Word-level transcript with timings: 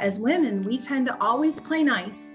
As 0.00 0.16
women, 0.16 0.62
we 0.62 0.78
tend 0.78 1.06
to 1.06 1.20
always 1.20 1.58
play 1.58 1.82
nice, 1.82 2.30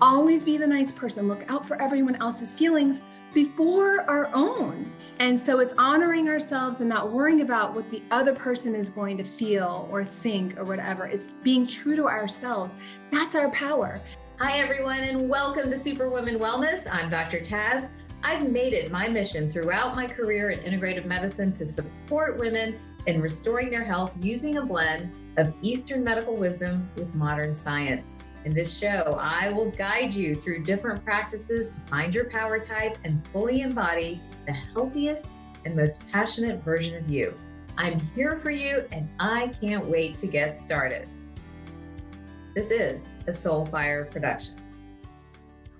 always 0.00 0.44
be 0.44 0.56
the 0.56 0.68
nice 0.68 0.92
person, 0.92 1.26
look 1.26 1.44
out 1.50 1.66
for 1.66 1.74
everyone 1.82 2.14
else's 2.22 2.54
feelings 2.54 3.00
before 3.34 4.02
our 4.08 4.30
own. 4.32 4.92
And 5.18 5.36
so 5.36 5.58
it's 5.58 5.74
honoring 5.78 6.28
ourselves 6.28 6.80
and 6.80 6.88
not 6.88 7.10
worrying 7.10 7.40
about 7.40 7.74
what 7.74 7.90
the 7.90 8.04
other 8.12 8.36
person 8.36 8.72
is 8.76 8.88
going 8.88 9.16
to 9.16 9.24
feel 9.24 9.88
or 9.90 10.04
think 10.04 10.56
or 10.56 10.64
whatever. 10.64 11.06
It's 11.06 11.32
being 11.42 11.66
true 11.66 11.96
to 11.96 12.06
ourselves. 12.06 12.76
That's 13.10 13.34
our 13.34 13.50
power. 13.50 14.00
Hi, 14.38 14.58
everyone, 14.58 15.00
and 15.00 15.28
welcome 15.28 15.68
to 15.70 15.76
Superwoman 15.76 16.38
Wellness. 16.38 16.86
I'm 16.88 17.10
Dr. 17.10 17.40
Taz. 17.40 17.88
I've 18.22 18.48
made 18.48 18.74
it 18.74 18.92
my 18.92 19.08
mission 19.08 19.50
throughout 19.50 19.96
my 19.96 20.06
career 20.06 20.50
in 20.50 20.60
integrative 20.60 21.04
medicine 21.04 21.52
to 21.54 21.66
support 21.66 22.38
women 22.38 22.78
in 23.06 23.20
restoring 23.20 23.70
their 23.70 23.82
health 23.82 24.12
using 24.20 24.58
a 24.58 24.64
blend 24.64 25.10
of 25.38 25.54
Eastern 25.62 26.02
medical 26.02 26.34
wisdom 26.34 26.90
with 26.96 27.14
modern 27.14 27.54
science. 27.54 28.16
In 28.44 28.52
this 28.52 28.76
show, 28.76 29.16
I 29.20 29.50
will 29.50 29.70
guide 29.70 30.12
you 30.12 30.34
through 30.34 30.64
different 30.64 31.04
practices 31.04 31.68
to 31.76 31.80
find 31.82 32.12
your 32.12 32.24
power 32.24 32.58
type 32.58 32.98
and 33.04 33.24
fully 33.28 33.60
embody 33.60 34.20
the 34.46 34.52
healthiest 34.52 35.38
and 35.64 35.76
most 35.76 36.02
passionate 36.10 36.64
version 36.64 36.96
of 36.96 37.08
you. 37.08 37.36
I'm 37.76 38.00
here 38.16 38.36
for 38.36 38.50
you 38.50 38.84
and 38.90 39.08
I 39.20 39.52
can't 39.60 39.86
wait 39.86 40.18
to 40.18 40.26
get 40.26 40.58
started. 40.58 41.08
This 42.56 42.72
is 42.72 43.10
a 43.28 43.30
Soulfire 43.30 44.10
production. 44.10 44.56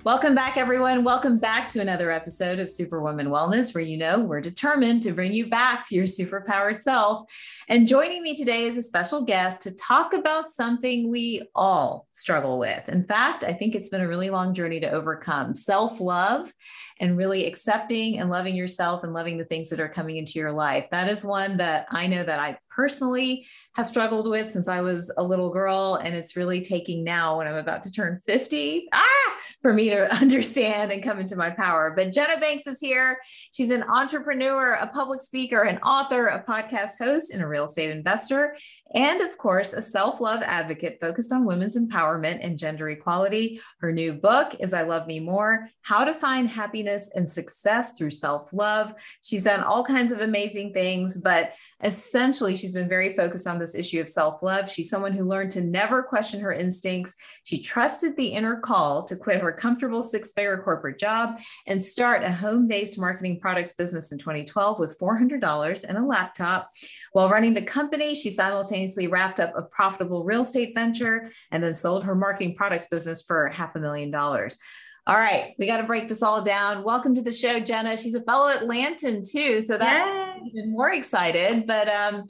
Welcome 0.04 0.36
back, 0.36 0.56
everyone. 0.56 1.02
Welcome 1.02 1.38
back 1.38 1.68
to 1.70 1.80
another 1.80 2.12
episode 2.12 2.60
of 2.60 2.70
Superwoman 2.70 3.26
Wellness, 3.26 3.74
where 3.74 3.82
you 3.82 3.98
know 3.98 4.20
we're 4.20 4.40
determined 4.40 5.02
to 5.02 5.12
bring 5.12 5.32
you 5.32 5.50
back 5.50 5.84
to 5.88 5.96
your 5.96 6.04
superpowered 6.04 6.78
self. 6.78 7.28
And 7.70 7.86
joining 7.86 8.22
me 8.22 8.34
today 8.34 8.64
is 8.64 8.78
a 8.78 8.82
special 8.82 9.20
guest 9.20 9.60
to 9.62 9.74
talk 9.74 10.14
about 10.14 10.46
something 10.46 11.10
we 11.10 11.42
all 11.54 12.08
struggle 12.12 12.58
with. 12.58 12.88
In 12.88 13.04
fact, 13.04 13.44
I 13.44 13.52
think 13.52 13.74
it's 13.74 13.90
been 13.90 14.00
a 14.00 14.08
really 14.08 14.30
long 14.30 14.54
journey 14.54 14.80
to 14.80 14.90
overcome 14.90 15.54
self 15.54 16.00
love 16.00 16.50
and 16.98 17.18
really 17.18 17.44
accepting 17.44 18.18
and 18.18 18.30
loving 18.30 18.54
yourself 18.54 19.04
and 19.04 19.12
loving 19.12 19.36
the 19.36 19.44
things 19.44 19.68
that 19.68 19.80
are 19.80 19.88
coming 19.88 20.16
into 20.16 20.38
your 20.38 20.50
life. 20.50 20.88
That 20.90 21.10
is 21.10 21.26
one 21.26 21.58
that 21.58 21.86
I 21.90 22.06
know 22.06 22.24
that 22.24 22.40
I 22.40 22.58
personally 22.70 23.44
have 23.74 23.88
struggled 23.88 24.30
with 24.30 24.50
since 24.50 24.68
I 24.68 24.80
was 24.80 25.10
a 25.16 25.22
little 25.22 25.50
girl. 25.50 25.96
And 25.96 26.14
it's 26.14 26.36
really 26.36 26.60
taking 26.60 27.02
now 27.02 27.38
when 27.38 27.48
I'm 27.48 27.56
about 27.56 27.82
to 27.82 27.92
turn 27.92 28.20
50, 28.24 28.88
ah, 28.92 29.36
for 29.62 29.72
me 29.72 29.90
to 29.90 30.12
understand 30.20 30.92
and 30.92 31.02
come 31.02 31.18
into 31.18 31.34
my 31.34 31.50
power. 31.50 31.92
But 31.96 32.12
Jenna 32.12 32.38
Banks 32.38 32.68
is 32.68 32.80
here. 32.80 33.18
She's 33.52 33.70
an 33.70 33.82
entrepreneur, 33.82 34.74
a 34.74 34.86
public 34.86 35.20
speaker, 35.20 35.62
an 35.62 35.78
author, 35.78 36.28
a 36.28 36.44
podcast 36.44 36.98
host, 36.98 37.34
and 37.34 37.42
a 37.42 37.48
real 37.48 37.57
estate 37.64 37.90
investor. 37.90 38.56
And 38.94 39.20
of 39.20 39.36
course, 39.36 39.74
a 39.74 39.82
self 39.82 40.20
love 40.20 40.42
advocate 40.42 40.98
focused 41.00 41.32
on 41.32 41.44
women's 41.44 41.76
empowerment 41.76 42.38
and 42.42 42.58
gender 42.58 42.88
equality. 42.88 43.60
Her 43.80 43.92
new 43.92 44.14
book 44.14 44.56
is 44.60 44.72
I 44.72 44.82
Love 44.82 45.06
Me 45.06 45.20
More 45.20 45.68
How 45.82 46.04
to 46.04 46.14
Find 46.14 46.48
Happiness 46.48 47.10
and 47.14 47.28
Success 47.28 47.92
Through 47.98 48.12
Self 48.12 48.52
Love. 48.52 48.94
She's 49.22 49.44
done 49.44 49.62
all 49.62 49.84
kinds 49.84 50.10
of 50.10 50.20
amazing 50.20 50.72
things, 50.72 51.18
but 51.18 51.52
essentially, 51.84 52.54
she's 52.54 52.72
been 52.72 52.88
very 52.88 53.12
focused 53.12 53.46
on 53.46 53.58
this 53.58 53.74
issue 53.74 54.00
of 54.00 54.08
self 54.08 54.42
love. 54.42 54.70
She's 54.70 54.88
someone 54.88 55.12
who 55.12 55.28
learned 55.28 55.50
to 55.52 55.60
never 55.60 56.02
question 56.02 56.40
her 56.40 56.52
instincts. 56.52 57.14
She 57.42 57.60
trusted 57.60 58.16
the 58.16 58.28
inner 58.28 58.56
call 58.56 59.02
to 59.04 59.16
quit 59.16 59.42
her 59.42 59.52
comfortable 59.52 60.02
six 60.02 60.32
figure 60.32 60.58
corporate 60.58 60.98
job 60.98 61.38
and 61.66 61.82
start 61.82 62.22
a 62.22 62.32
home 62.32 62.66
based 62.66 62.98
marketing 62.98 63.38
products 63.40 63.74
business 63.74 64.12
in 64.12 64.18
2012 64.18 64.78
with 64.78 64.98
$400 64.98 65.84
and 65.86 65.98
a 65.98 66.02
laptop. 66.02 66.70
While 67.12 67.28
running 67.28 67.52
the 67.52 67.62
company, 67.62 68.14
she 68.14 68.30
simultaneously 68.30 68.77
wrapped 69.10 69.40
up 69.40 69.52
a 69.56 69.62
profitable 69.62 70.24
real 70.24 70.42
estate 70.42 70.74
venture 70.74 71.30
and 71.50 71.62
then 71.62 71.74
sold 71.74 72.04
her 72.04 72.14
marketing 72.14 72.54
products 72.54 72.88
business 72.88 73.22
for 73.22 73.48
half 73.48 73.74
a 73.76 73.80
million 73.80 74.10
dollars. 74.10 74.58
All 75.06 75.16
right, 75.16 75.54
we 75.58 75.66
got 75.66 75.78
to 75.78 75.84
break 75.84 76.06
this 76.06 76.22
all 76.22 76.42
down. 76.42 76.84
Welcome 76.84 77.14
to 77.14 77.22
the 77.22 77.32
show, 77.32 77.60
Jenna. 77.60 77.96
She's 77.96 78.14
a 78.14 78.22
fellow 78.22 78.52
Atlantan 78.52 79.26
too, 79.26 79.62
so 79.62 79.78
that's 79.78 80.44
even 80.44 80.72
more 80.72 80.92
excited. 80.92 81.66
But 81.66 81.88
um, 81.88 82.26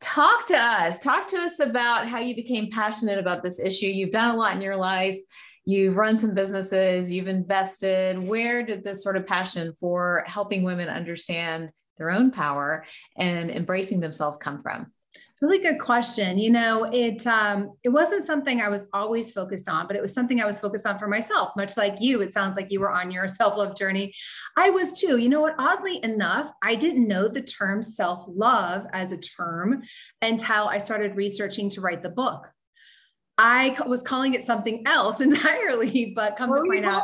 talk 0.00 0.46
to 0.46 0.56
us. 0.56 1.00
Talk 1.00 1.26
to 1.28 1.36
us 1.38 1.58
about 1.58 2.06
how 2.06 2.20
you 2.20 2.36
became 2.36 2.70
passionate 2.70 3.18
about 3.18 3.42
this 3.42 3.58
issue. 3.58 3.86
You've 3.86 4.12
done 4.12 4.32
a 4.32 4.38
lot 4.38 4.54
in 4.54 4.62
your 4.62 4.76
life. 4.76 5.20
You've 5.64 5.96
run 5.96 6.16
some 6.16 6.32
businesses. 6.32 7.12
You've 7.12 7.28
invested. 7.28 8.18
Where 8.18 8.62
did 8.62 8.84
this 8.84 9.02
sort 9.02 9.16
of 9.16 9.26
passion 9.26 9.72
for 9.80 10.24
helping 10.26 10.62
women 10.62 10.88
understand 10.88 11.70
their 11.98 12.10
own 12.10 12.30
power 12.30 12.84
and 13.16 13.50
embracing 13.50 14.00
themselves 14.00 14.36
come 14.36 14.62
from? 14.62 14.92
Really 15.42 15.58
good 15.58 15.80
question. 15.80 16.38
You 16.38 16.50
know, 16.50 16.84
it 16.92 17.26
um, 17.26 17.72
it 17.82 17.88
wasn't 17.88 18.24
something 18.24 18.60
I 18.60 18.68
was 18.68 18.84
always 18.92 19.32
focused 19.32 19.68
on, 19.68 19.88
but 19.88 19.96
it 19.96 20.00
was 20.00 20.14
something 20.14 20.40
I 20.40 20.46
was 20.46 20.60
focused 20.60 20.86
on 20.86 21.00
for 21.00 21.08
myself. 21.08 21.50
Much 21.56 21.76
like 21.76 21.96
you, 21.98 22.22
it 22.22 22.32
sounds 22.32 22.54
like 22.54 22.70
you 22.70 22.78
were 22.78 22.92
on 22.92 23.10
your 23.10 23.26
self 23.40 23.56
love 23.56 23.76
journey. 23.76 24.14
I 24.56 24.70
was 24.70 25.00
too. 25.00 25.16
You 25.18 25.28
know 25.28 25.40
what? 25.40 25.56
Oddly 25.58 26.02
enough, 26.04 26.52
I 26.62 26.76
didn't 26.76 27.08
know 27.08 27.26
the 27.26 27.42
term 27.42 27.82
self 27.82 28.24
love 28.28 28.86
as 28.92 29.10
a 29.10 29.18
term 29.18 29.82
until 30.22 30.68
I 30.68 30.78
started 30.78 31.16
researching 31.16 31.68
to 31.70 31.80
write 31.80 32.04
the 32.04 32.10
book. 32.10 32.46
I 33.36 33.76
was 33.84 34.00
calling 34.02 34.34
it 34.34 34.44
something 34.44 34.86
else 34.86 35.20
entirely, 35.20 36.12
but 36.14 36.36
come 36.36 36.50
what 36.50 36.62
to 36.62 36.70
find 36.70 36.84
out, 36.84 37.02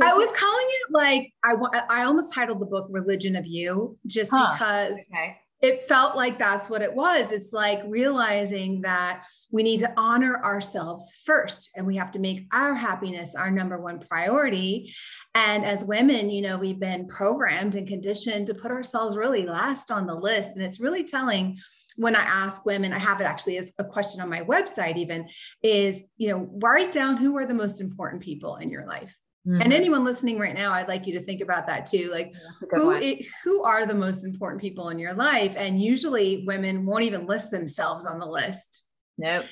I 0.00 0.14
was 0.14 0.32
calling 0.36 0.66
it 0.68 0.90
like 0.90 1.32
I 1.44 1.54
I 1.88 2.02
almost 2.02 2.34
titled 2.34 2.58
the 2.58 2.66
book 2.66 2.88
"Religion 2.90 3.36
of 3.36 3.46
You" 3.46 3.96
just 4.04 4.32
huh. 4.32 4.52
because 4.52 4.94
okay. 5.12 5.36
It 5.62 5.84
felt 5.84 6.16
like 6.16 6.38
that's 6.38 6.68
what 6.68 6.82
it 6.82 6.92
was. 6.92 7.30
It's 7.30 7.52
like 7.52 7.80
realizing 7.86 8.82
that 8.82 9.24
we 9.50 9.62
need 9.62 9.80
to 9.80 9.92
honor 9.96 10.42
ourselves 10.42 11.12
first, 11.24 11.70
and 11.76 11.86
we 11.86 11.96
have 11.96 12.10
to 12.12 12.18
make 12.18 12.46
our 12.52 12.74
happiness 12.74 13.36
our 13.36 13.50
number 13.50 13.80
one 13.80 14.00
priority. 14.00 14.92
And 15.34 15.64
as 15.64 15.84
women, 15.84 16.30
you 16.30 16.42
know, 16.42 16.58
we've 16.58 16.80
been 16.80 17.06
programmed 17.06 17.76
and 17.76 17.86
conditioned 17.86 18.48
to 18.48 18.54
put 18.54 18.72
ourselves 18.72 19.16
really 19.16 19.46
last 19.46 19.92
on 19.92 20.06
the 20.06 20.14
list, 20.14 20.52
and 20.56 20.62
it's 20.62 20.80
really 20.80 21.04
telling 21.04 21.58
when 21.96 22.16
I 22.16 22.22
ask 22.22 22.64
women, 22.64 22.92
I 22.92 22.98
have 22.98 23.20
it 23.20 23.24
actually 23.24 23.58
as 23.58 23.70
a 23.78 23.84
question 23.84 24.22
on 24.22 24.30
my 24.30 24.40
website, 24.40 24.96
even 24.96 25.28
is, 25.62 26.02
you 26.16 26.28
know, 26.28 26.48
write 26.62 26.90
down 26.90 27.18
who 27.18 27.36
are 27.36 27.46
the 27.46 27.54
most 27.54 27.80
important 27.80 28.22
people 28.22 28.56
in 28.56 28.70
your 28.70 28.86
life. 28.86 29.16
Mm-hmm. 29.46 29.60
And 29.60 29.72
anyone 29.72 30.04
listening 30.04 30.38
right 30.38 30.54
now, 30.54 30.72
I'd 30.72 30.88
like 30.88 31.06
you 31.06 31.18
to 31.18 31.24
think 31.24 31.40
about 31.40 31.66
that 31.66 31.86
too. 31.86 32.10
Like 32.12 32.32
who 32.70 32.92
it, 32.92 33.26
who 33.42 33.64
are 33.64 33.86
the 33.86 33.94
most 33.94 34.24
important 34.24 34.62
people 34.62 34.90
in 34.90 34.98
your 34.98 35.14
life? 35.14 35.54
And 35.56 35.82
usually 35.82 36.44
women 36.46 36.86
won't 36.86 37.04
even 37.04 37.26
list 37.26 37.50
themselves 37.50 38.06
on 38.06 38.20
the 38.20 38.26
list. 38.26 38.82
Nope. 39.18 39.46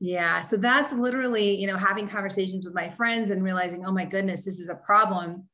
Yeah. 0.00 0.42
So 0.42 0.56
that's 0.56 0.92
literally, 0.92 1.58
you 1.58 1.66
know, 1.66 1.76
having 1.76 2.08
conversations 2.08 2.66
with 2.66 2.74
my 2.74 2.90
friends 2.90 3.30
and 3.30 3.42
realizing, 3.42 3.86
oh 3.86 3.92
my 3.92 4.04
goodness, 4.04 4.44
this 4.44 4.58
is 4.60 4.68
a 4.68 4.74
problem 4.74 5.48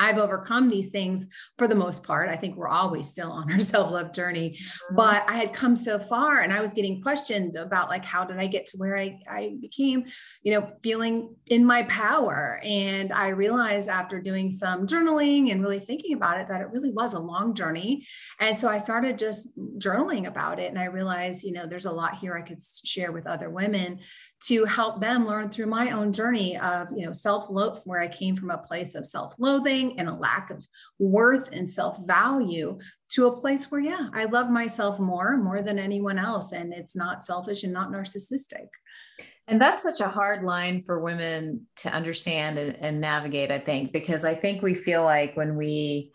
I've 0.00 0.18
overcome 0.18 0.70
these 0.70 0.88
things 0.88 1.26
for 1.58 1.68
the 1.68 1.74
most 1.74 2.02
part. 2.02 2.28
I 2.28 2.36
think 2.36 2.56
we're 2.56 2.68
always 2.68 3.08
still 3.10 3.30
on 3.30 3.52
our 3.52 3.60
self 3.74 3.92
love 3.92 4.12
journey, 4.12 4.50
mm-hmm. 4.50 4.96
but 4.96 5.28
I 5.28 5.34
had 5.34 5.52
come 5.52 5.76
so 5.76 5.98
far 5.98 6.40
and 6.40 6.52
I 6.52 6.60
was 6.60 6.72
getting 6.72 7.02
questioned 7.02 7.56
about 7.56 7.90
like, 7.90 8.04
how 8.04 8.24
did 8.24 8.38
I 8.38 8.46
get 8.46 8.66
to 8.66 8.78
where 8.78 8.96
I, 8.96 9.18
I 9.28 9.56
became, 9.60 10.06
you 10.42 10.52
know, 10.52 10.72
feeling 10.82 11.36
in 11.46 11.64
my 11.64 11.82
power. 11.84 12.60
And 12.64 13.12
I 13.12 13.28
realized 13.28 13.88
after 13.88 14.20
doing 14.20 14.50
some 14.50 14.86
journaling 14.86 15.52
and 15.52 15.62
really 15.62 15.80
thinking 15.80 16.14
about 16.14 16.40
it 16.40 16.48
that 16.48 16.62
it 16.62 16.70
really 16.70 16.90
was 16.90 17.12
a 17.12 17.18
long 17.18 17.54
journey. 17.54 18.06
And 18.38 18.56
so 18.56 18.68
I 18.68 18.78
started 18.78 19.18
just 19.18 19.48
journaling 19.78 20.26
about 20.26 20.58
it. 20.58 20.70
And 20.70 20.78
I 20.78 20.84
realized, 20.84 21.44
you 21.44 21.52
know, 21.52 21.66
there's 21.66 21.84
a 21.84 21.92
lot 21.92 22.16
here 22.16 22.34
I 22.34 22.42
could 22.42 22.62
share 22.84 23.12
with 23.12 23.26
other 23.26 23.50
women 23.50 24.00
to 24.46 24.64
help 24.64 25.00
them 25.00 25.26
learn 25.26 25.50
through 25.50 25.66
my 25.66 25.90
own 25.90 26.12
journey 26.12 26.56
of, 26.58 26.88
you 26.96 27.04
know, 27.04 27.12
self 27.12 27.50
love, 27.50 27.80
where 27.84 28.00
I 28.00 28.08
came 28.08 28.36
from 28.36 28.50
a 28.50 28.58
place 28.58 28.94
of 28.94 29.04
self 29.04 29.34
loathing 29.38 29.89
and 29.98 30.08
a 30.08 30.14
lack 30.14 30.50
of 30.50 30.66
worth 30.98 31.50
and 31.52 31.70
self 31.70 31.98
value 32.06 32.78
to 33.10 33.26
a 33.26 33.40
place 33.40 33.70
where, 33.70 33.80
yeah, 33.80 34.08
I 34.14 34.24
love 34.24 34.50
myself 34.50 34.98
more, 34.98 35.36
more 35.36 35.62
than 35.62 35.78
anyone 35.78 36.18
else. 36.18 36.52
And 36.52 36.72
it's 36.72 36.96
not 36.96 37.24
selfish 37.24 37.64
and 37.64 37.72
not 37.72 37.90
narcissistic. 37.90 38.68
And 39.48 39.60
that's 39.60 39.82
such 39.82 40.00
a 40.00 40.08
hard 40.08 40.44
line 40.44 40.82
for 40.82 41.00
women 41.00 41.66
to 41.76 41.92
understand 41.92 42.56
and, 42.56 42.76
and 42.76 43.00
navigate, 43.00 43.50
I 43.50 43.58
think, 43.58 43.92
because 43.92 44.24
I 44.24 44.34
think 44.34 44.62
we 44.62 44.74
feel 44.74 45.02
like 45.02 45.36
when 45.36 45.56
we 45.56 46.12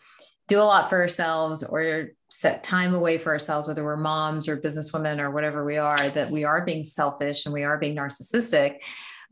do 0.48 0.60
a 0.60 0.64
lot 0.64 0.88
for 0.88 1.00
ourselves 1.00 1.62
or 1.62 2.10
set 2.30 2.62
time 2.62 2.94
away 2.94 3.18
for 3.18 3.32
ourselves, 3.32 3.68
whether 3.68 3.84
we're 3.84 3.96
moms 3.96 4.48
or 4.48 4.56
businesswomen 4.56 5.18
or 5.18 5.30
whatever 5.30 5.64
we 5.64 5.76
are, 5.76 6.08
that 6.10 6.30
we 6.30 6.44
are 6.44 6.64
being 6.64 6.82
selfish 6.82 7.44
and 7.44 7.52
we 7.52 7.64
are 7.64 7.78
being 7.78 7.96
narcissistic. 7.96 8.78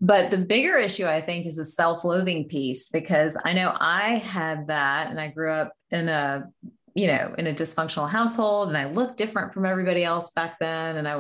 But 0.01 0.31
the 0.31 0.39
bigger 0.39 0.77
issue, 0.77 1.07
I 1.07 1.21
think, 1.21 1.47
is 1.47 1.59
a 1.59 1.65
self 1.65 2.05
loathing 2.05 2.49
piece 2.49 2.89
because 2.89 3.39
I 3.45 3.53
know 3.53 3.75
I 3.79 4.17
had 4.17 4.69
that 4.69 5.11
and 5.11 5.21
I 5.21 5.29
grew 5.29 5.51
up 5.51 5.73
in 5.91 6.09
a 6.09 6.49
you 6.95 7.09
know 7.09 7.35
in 7.37 7.47
a 7.47 7.53
dysfunctional 7.53 8.09
household 8.09 8.69
and 8.69 8.77
i 8.77 8.85
looked 8.85 9.17
different 9.17 9.53
from 9.53 9.67
everybody 9.67 10.05
else 10.05 10.31
back 10.31 10.59
then 10.61 10.97
and 10.97 11.09
i 11.09 11.17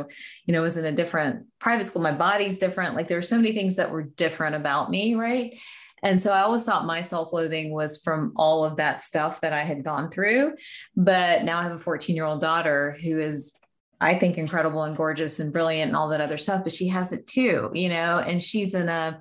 you 0.46 0.52
know 0.52 0.62
was 0.62 0.78
in 0.78 0.84
a 0.84 0.92
different 0.92 1.46
private 1.58 1.84
school. 1.84 2.02
My 2.02 2.12
body's 2.12 2.58
different. 2.58 2.94
Like 2.94 3.08
there 3.08 3.18
were 3.18 3.22
so 3.22 3.36
many 3.36 3.52
things 3.52 3.76
that 3.76 3.90
were 3.90 4.02
different 4.02 4.54
about 4.54 4.90
me 4.90 5.14
right? 5.14 5.54
And 6.02 6.20
so 6.20 6.32
i 6.32 6.42
always 6.42 6.64
thought 6.64 6.86
my 6.86 7.00
self-loathing 7.00 7.72
was 7.72 8.00
from 8.02 8.34
all 8.36 8.64
of 8.64 8.76
that 8.76 9.00
stuff 9.00 9.40
that 9.40 9.52
i 9.52 9.64
had 9.64 9.82
gone 9.82 10.10
through. 10.10 10.54
But 10.96 11.44
now 11.44 11.58
i 11.58 11.62
have 11.62 11.72
a 11.72 11.78
14 11.78 12.14
year 12.14 12.24
old 12.24 12.40
daughter 12.40 12.96
who 13.02 13.18
is 13.18 13.58
I 14.04 14.18
think 14.18 14.36
incredible 14.36 14.82
and 14.82 14.96
gorgeous 14.96 15.40
and 15.40 15.52
brilliant 15.52 15.88
and 15.88 15.96
all 15.96 16.08
that 16.10 16.20
other 16.20 16.36
stuff, 16.36 16.62
but 16.62 16.72
she 16.72 16.88
has 16.88 17.12
it 17.12 17.26
too, 17.26 17.70
you 17.72 17.88
know, 17.88 18.22
and 18.26 18.40
she's 18.40 18.74
in 18.74 18.88
a 18.88 19.20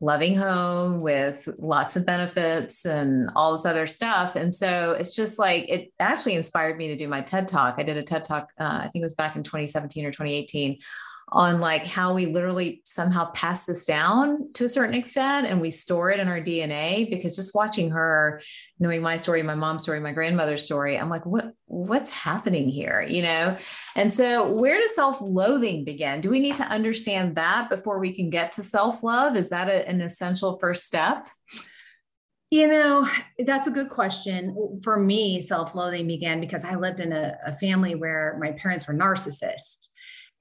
loving 0.00 0.36
home 0.36 1.00
with 1.00 1.48
lots 1.58 1.96
of 1.96 2.06
benefits 2.06 2.84
and 2.84 3.30
all 3.34 3.52
this 3.52 3.64
other 3.64 3.86
stuff. 3.86 4.36
And 4.36 4.54
so 4.54 4.92
it's 4.92 5.14
just 5.14 5.38
like 5.38 5.68
it 5.68 5.92
actually 5.98 6.34
inspired 6.34 6.76
me 6.76 6.88
to 6.88 6.96
do 6.96 7.08
my 7.08 7.22
TED 7.22 7.48
talk. 7.48 7.76
I 7.78 7.82
did 7.82 7.96
a 7.96 8.02
TED 8.02 8.24
talk, 8.24 8.50
uh, 8.60 8.80
I 8.82 8.88
think 8.92 9.02
it 9.02 9.06
was 9.06 9.14
back 9.14 9.34
in 9.34 9.42
2017 9.42 10.04
or 10.04 10.10
2018 10.10 10.78
on 11.30 11.60
like 11.60 11.86
how 11.86 12.14
we 12.14 12.26
literally 12.26 12.80
somehow 12.84 13.30
pass 13.32 13.66
this 13.66 13.84
down 13.84 14.52
to 14.54 14.64
a 14.64 14.68
certain 14.68 14.94
extent 14.94 15.46
and 15.46 15.60
we 15.60 15.70
store 15.70 16.10
it 16.10 16.20
in 16.20 16.28
our 16.28 16.40
DNA 16.40 17.08
because 17.10 17.36
just 17.36 17.54
watching 17.54 17.90
her 17.90 18.40
knowing 18.78 19.02
my 19.02 19.16
story 19.16 19.42
my 19.42 19.54
mom's 19.54 19.82
story 19.82 20.00
my 20.00 20.12
grandmother's 20.12 20.64
story 20.64 20.98
I'm 20.98 21.10
like 21.10 21.26
what 21.26 21.52
what's 21.68 22.10
happening 22.10 22.68
here? 22.68 23.04
You 23.08 23.22
know? 23.22 23.56
And 23.94 24.12
so 24.12 24.52
where 24.52 24.80
does 24.80 24.94
self-loathing 24.94 25.84
begin? 25.84 26.20
Do 26.20 26.30
we 26.30 26.40
need 26.40 26.56
to 26.56 26.64
understand 26.64 27.36
that 27.36 27.70
before 27.70 27.98
we 27.98 28.14
can 28.14 28.30
get 28.30 28.52
to 28.52 28.62
self-love? 28.62 29.36
Is 29.36 29.50
that 29.50 29.68
a, 29.68 29.86
an 29.88 30.00
essential 30.00 30.58
first 30.58 30.86
step? 30.86 31.24
You 32.50 32.66
know, 32.66 33.06
that's 33.44 33.66
a 33.66 33.70
good 33.70 33.90
question. 33.90 34.80
For 34.82 34.98
me, 34.98 35.42
self 35.42 35.74
loathing 35.74 36.06
began 36.06 36.40
because 36.40 36.64
I 36.64 36.76
lived 36.76 36.98
in 36.98 37.12
a, 37.12 37.36
a, 37.44 37.52
family 37.52 37.94
where 37.94 38.38
my 38.40 38.52
parents 38.52 38.88
were 38.88 38.94
narcissists. 38.94 39.88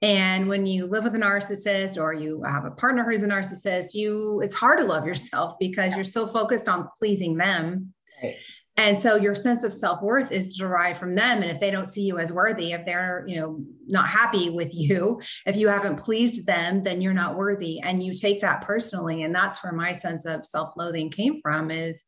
And 0.02 0.48
when 0.48 0.68
you 0.68 0.86
live 0.86 1.04
with 1.04 1.16
a 1.16 1.20
narcissist 1.20 2.00
or 2.00 2.14
you 2.14 2.44
have 2.44 2.66
a 2.66 2.72
partner 2.72 3.04
who's 3.04 3.24
a 3.24 3.28
narcissist, 3.28 3.96
you 3.96 4.42
it's 4.42 4.56
hard 4.56 4.78
to 4.80 4.86
love 4.86 5.06
yourself 5.06 5.56
because 5.60 5.96
you're 5.96 6.04
so 6.04 6.28
focused 6.28 6.70
on 6.70 6.90
pleasing 6.98 7.38
them. 7.38 7.94
Right. 8.22 8.36
And 8.80 9.00
so 9.00 9.16
your 9.16 9.34
sense 9.34 9.64
of 9.64 9.74
self-worth 9.74 10.32
is 10.32 10.56
derived 10.56 11.00
from 11.00 11.16
them. 11.16 11.42
And 11.42 11.50
if 11.50 11.60
they 11.60 11.72
don't 11.72 11.92
see 11.92 12.04
you 12.04 12.20
as 12.20 12.32
worthy, 12.32 12.74
if 12.74 12.86
they're, 12.86 13.26
you 13.28 13.40
know, 13.40 13.60
not 13.88 14.08
happy 14.08 14.52
with 14.52 14.70
you, 14.72 15.20
if 15.48 15.56
you 15.56 15.68
haven't 15.68 15.98
pleased 15.98 16.46
them, 16.46 16.84
then 16.84 17.02
you're 17.02 17.12
not 17.12 17.36
worthy. 17.36 17.80
And 17.80 18.04
you 18.04 18.14
take 18.14 18.42
that 18.42 18.62
personally. 18.62 19.24
And 19.24 19.34
that's 19.34 19.64
where 19.64 19.74
my 19.74 19.94
sense 19.94 20.26
of 20.26 20.46
self-loathing 20.46 21.10
came 21.10 21.42
from 21.42 21.72
is 21.72 22.04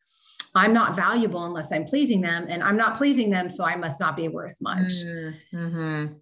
I'm 0.56 0.74
not 0.74 0.96
valuable 0.96 1.46
unless 1.46 1.72
I'm 1.72 1.86
pleasing 1.86 2.22
them. 2.22 2.48
And 2.50 2.64
I'm 2.64 2.78
not 2.78 2.98
pleasing 2.98 3.30
them, 3.30 3.50
so 3.50 3.64
I 3.64 3.76
must 3.76 4.00
not 4.00 4.16
be 4.16 4.28
worth 4.28 4.58
much. 4.62 4.92
Mm-hmm. 5.54 6.14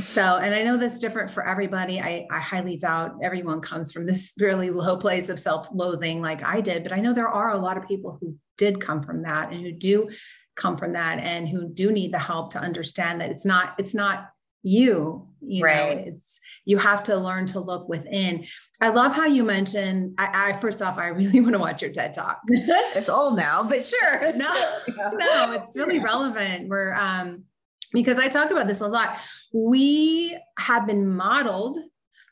So, 0.00 0.22
and 0.22 0.54
I 0.54 0.62
know 0.62 0.76
that's 0.76 0.98
different 0.98 1.30
for 1.30 1.46
everybody. 1.46 2.00
I, 2.00 2.26
I 2.30 2.40
highly 2.40 2.76
doubt 2.76 3.16
everyone 3.22 3.60
comes 3.60 3.92
from 3.92 4.06
this 4.06 4.32
really 4.38 4.70
low 4.70 4.96
place 4.96 5.28
of 5.28 5.40
self 5.40 5.68
loathing 5.72 6.20
like 6.20 6.42
I 6.42 6.60
did, 6.60 6.82
but 6.82 6.92
I 6.92 7.00
know 7.00 7.12
there 7.12 7.28
are 7.28 7.50
a 7.50 7.58
lot 7.58 7.76
of 7.76 7.88
people 7.88 8.18
who 8.20 8.36
did 8.58 8.80
come 8.80 9.02
from 9.02 9.22
that 9.22 9.52
and 9.52 9.60
who 9.60 9.72
do 9.72 10.08
come 10.54 10.76
from 10.76 10.92
that 10.92 11.18
and 11.18 11.48
who 11.48 11.68
do 11.68 11.92
need 11.92 12.12
the 12.12 12.18
help 12.18 12.52
to 12.52 12.58
understand 12.58 13.20
that 13.20 13.30
it's 13.30 13.44
not, 13.44 13.74
it's 13.78 13.94
not 13.94 14.30
you 14.62 15.28
you 15.46 15.64
right. 15.64 15.96
know 15.96 16.12
it's 16.12 16.40
you 16.64 16.78
have 16.78 17.02
to 17.02 17.16
learn 17.16 17.46
to 17.46 17.60
look 17.60 17.88
within 17.88 18.44
i 18.80 18.88
love 18.88 19.12
how 19.12 19.26
you 19.26 19.44
mentioned 19.44 20.14
i, 20.18 20.50
I 20.50 20.52
first 20.54 20.82
off 20.82 20.98
i 20.98 21.08
really 21.08 21.40
want 21.42 21.54
to 21.54 21.58
watch 21.58 21.82
your 21.82 21.92
ted 21.92 22.14
talk 22.14 22.40
it's 22.48 23.08
old 23.08 23.36
now 23.36 23.62
but 23.62 23.84
sure 23.84 24.32
no 24.36 24.78
no 25.12 25.52
it's 25.52 25.76
really 25.76 25.98
relevant 25.98 26.68
we're 26.68 26.94
um 26.94 27.44
because 27.92 28.18
I 28.18 28.28
talk 28.28 28.50
about 28.50 28.66
this 28.66 28.80
a 28.80 28.88
lot. 28.88 29.18
We 29.52 30.38
have 30.58 30.86
been 30.86 31.08
modeled 31.08 31.78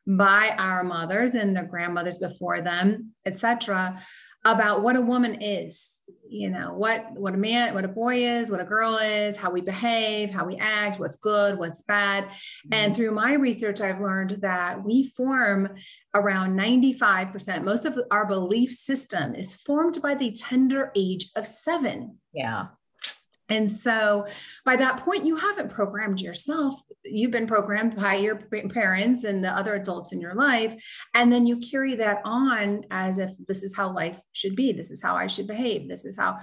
by 0.06 0.54
our 0.58 0.84
mothers 0.84 1.34
and 1.34 1.56
their 1.56 1.64
grandmothers 1.64 2.18
before 2.18 2.60
them, 2.60 3.12
etc., 3.24 4.00
about 4.44 4.82
what 4.82 4.96
a 4.96 5.00
woman 5.00 5.40
is. 5.40 5.90
You 6.28 6.50
know 6.50 6.74
what 6.74 7.12
what 7.12 7.32
a 7.32 7.38
man, 7.38 7.74
what 7.74 7.84
a 7.84 7.88
boy 7.88 8.16
is, 8.16 8.50
what 8.50 8.60
a 8.60 8.64
girl 8.64 8.96
is, 8.96 9.36
how 9.36 9.50
we 9.50 9.60
behave, 9.62 10.30
how 10.30 10.44
we 10.44 10.56
act, 10.56 11.00
what's 11.00 11.16
good, 11.16 11.58
what's 11.58 11.82
bad. 11.82 12.24
Mm-hmm. 12.24 12.74
And 12.74 12.96
through 12.96 13.12
my 13.12 13.34
research, 13.34 13.80
I've 13.80 14.00
learned 14.00 14.38
that 14.42 14.84
we 14.84 15.08
form 15.08 15.74
around 16.14 16.58
95%. 16.58 17.62
Most 17.62 17.86
of 17.86 17.98
our 18.10 18.26
belief 18.26 18.70
system 18.72 19.34
is 19.34 19.56
formed 19.56 20.02
by 20.02 20.14
the 20.14 20.32
tender 20.32 20.92
age 20.94 21.30
of 21.36 21.46
seven. 21.46 22.18
Yeah. 22.32 22.66
And 23.48 23.70
so 23.70 24.26
by 24.64 24.76
that 24.76 24.98
point, 24.98 25.26
you 25.26 25.36
haven't 25.36 25.70
programmed 25.70 26.20
yourself. 26.20 26.80
You've 27.04 27.30
been 27.30 27.46
programmed 27.46 27.96
by 27.96 28.14
your 28.14 28.36
parents 28.36 29.24
and 29.24 29.44
the 29.44 29.50
other 29.50 29.74
adults 29.74 30.12
in 30.12 30.20
your 30.20 30.34
life. 30.34 30.82
And 31.12 31.32
then 31.32 31.46
you 31.46 31.58
carry 31.58 31.94
that 31.96 32.22
on 32.24 32.84
as 32.90 33.18
if 33.18 33.30
this 33.46 33.62
is 33.62 33.76
how 33.76 33.92
life 33.92 34.18
should 34.32 34.56
be. 34.56 34.72
This 34.72 34.90
is 34.90 35.02
how 35.02 35.14
I 35.16 35.26
should 35.26 35.46
behave. 35.46 35.88
This 35.88 36.04
is 36.04 36.16
how 36.16 36.38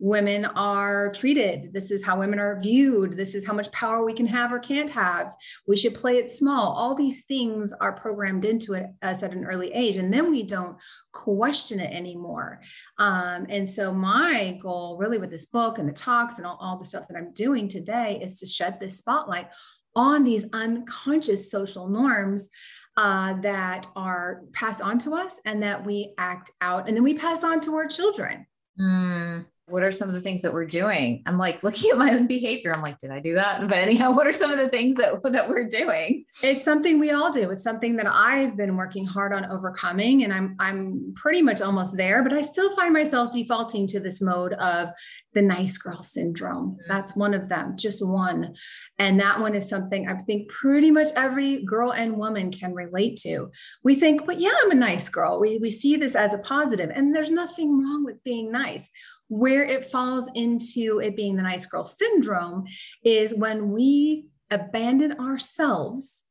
women 0.00 0.46
are 0.46 1.12
treated. 1.12 1.74
This 1.74 1.90
is 1.90 2.02
how 2.02 2.18
women 2.18 2.38
are 2.38 2.58
viewed. 2.58 3.18
This 3.18 3.34
is 3.34 3.46
how 3.46 3.52
much 3.52 3.70
power 3.70 4.02
we 4.02 4.14
can 4.14 4.26
have 4.26 4.50
or 4.50 4.58
can't 4.58 4.90
have. 4.90 5.34
We 5.68 5.76
should 5.76 5.94
play 5.94 6.16
it 6.16 6.32
small. 6.32 6.72
All 6.72 6.94
these 6.94 7.24
things 7.24 7.74
are 7.80 7.92
programmed 7.92 8.46
into 8.46 8.72
it, 8.72 8.86
us 9.02 9.22
at 9.22 9.34
an 9.34 9.44
early 9.44 9.70
age. 9.72 9.96
And 9.96 10.12
then 10.12 10.30
we 10.30 10.42
don't 10.42 10.78
question 11.12 11.80
it 11.80 11.92
anymore. 11.92 12.60
Um, 12.96 13.46
and 13.50 13.68
so, 13.68 13.92
my 13.92 14.58
goal 14.62 14.96
really 14.96 15.18
with 15.18 15.30
this 15.30 15.46
book 15.46 15.78
and 15.78 15.88
the 15.88 15.92
talks 15.92 16.38
and 16.38 16.46
all, 16.46 16.56
all 16.60 16.78
the 16.78 16.84
stuff 16.84 17.06
that 17.08 17.16
I'm 17.16 17.34
doing 17.34 17.68
today 17.68 18.20
is 18.22 18.40
to 18.40 18.46
shed 18.46 18.80
this 18.80 18.96
spotlight 18.96 19.48
on 19.94 20.24
these 20.24 20.46
unconscious 20.54 21.50
social 21.50 21.88
norms 21.88 22.48
uh, 22.96 23.34
that 23.42 23.86
are 23.94 24.44
passed 24.52 24.80
on 24.80 24.98
to 25.00 25.14
us 25.14 25.40
and 25.44 25.62
that 25.62 25.84
we 25.84 26.14
act 26.16 26.52
out 26.62 26.88
and 26.88 26.96
then 26.96 27.04
we 27.04 27.14
pass 27.14 27.44
on 27.44 27.60
to 27.60 27.76
our 27.76 27.86
children. 27.86 28.46
Mm 28.80 29.44
what 29.70 29.82
are 29.82 29.92
some 29.92 30.08
of 30.08 30.14
the 30.14 30.20
things 30.20 30.42
that 30.42 30.52
we're 30.52 30.66
doing? 30.66 31.22
I'm 31.26 31.38
like 31.38 31.62
looking 31.62 31.90
at 31.90 31.98
my 31.98 32.12
own 32.12 32.26
behavior. 32.26 32.74
I'm 32.74 32.82
like, 32.82 32.98
did 32.98 33.10
I 33.10 33.20
do 33.20 33.34
that? 33.34 33.60
But 33.60 33.78
anyhow, 33.78 34.12
what 34.12 34.26
are 34.26 34.32
some 34.32 34.50
of 34.50 34.58
the 34.58 34.68
things 34.68 34.96
that, 34.96 35.22
that 35.24 35.48
we're 35.48 35.66
doing? 35.66 36.24
It's 36.42 36.64
something 36.64 36.98
we 36.98 37.10
all 37.10 37.32
do. 37.32 37.50
It's 37.50 37.62
something 37.62 37.96
that 37.96 38.06
I've 38.06 38.56
been 38.56 38.76
working 38.76 39.06
hard 39.06 39.32
on 39.32 39.50
overcoming. 39.50 40.24
And 40.24 40.32
I'm 40.32 40.56
I'm 40.58 41.12
pretty 41.16 41.42
much 41.42 41.62
almost 41.62 41.96
there, 41.96 42.22
but 42.22 42.32
I 42.32 42.42
still 42.42 42.74
find 42.74 42.92
myself 42.92 43.32
defaulting 43.32 43.86
to 43.88 44.00
this 44.00 44.20
mode 44.20 44.52
of 44.54 44.88
the 45.34 45.42
nice 45.42 45.78
girl 45.78 46.02
syndrome. 46.02 46.72
Mm-hmm. 46.72 46.92
That's 46.92 47.16
one 47.16 47.34
of 47.34 47.48
them, 47.48 47.76
just 47.78 48.04
one. 48.04 48.54
And 48.98 49.20
that 49.20 49.40
one 49.40 49.54
is 49.54 49.68
something 49.68 50.08
I 50.08 50.16
think 50.16 50.48
pretty 50.48 50.90
much 50.90 51.08
every 51.16 51.64
girl 51.64 51.92
and 51.92 52.16
woman 52.16 52.50
can 52.50 52.74
relate 52.74 53.16
to. 53.18 53.50
We 53.82 53.94
think, 53.94 54.26
but 54.26 54.40
yeah, 54.40 54.52
I'm 54.62 54.70
a 54.70 54.74
nice 54.74 55.08
girl. 55.08 55.40
We, 55.40 55.58
we 55.58 55.70
see 55.70 55.96
this 55.96 56.14
as 56.14 56.34
a 56.34 56.38
positive, 56.38 56.90
and 56.90 57.14
there's 57.14 57.30
nothing 57.30 57.80
wrong 57.82 58.04
with 58.04 58.22
being 58.24 58.50
nice 58.50 58.90
where 59.30 59.62
it 59.62 59.84
falls 59.84 60.28
into 60.34 60.98
it 60.98 61.14
being 61.14 61.36
the 61.36 61.42
nice 61.42 61.64
girl 61.64 61.84
syndrome 61.84 62.66
is 63.04 63.32
when 63.32 63.70
we 63.70 64.26
abandon 64.50 65.12
ourselves 65.20 66.24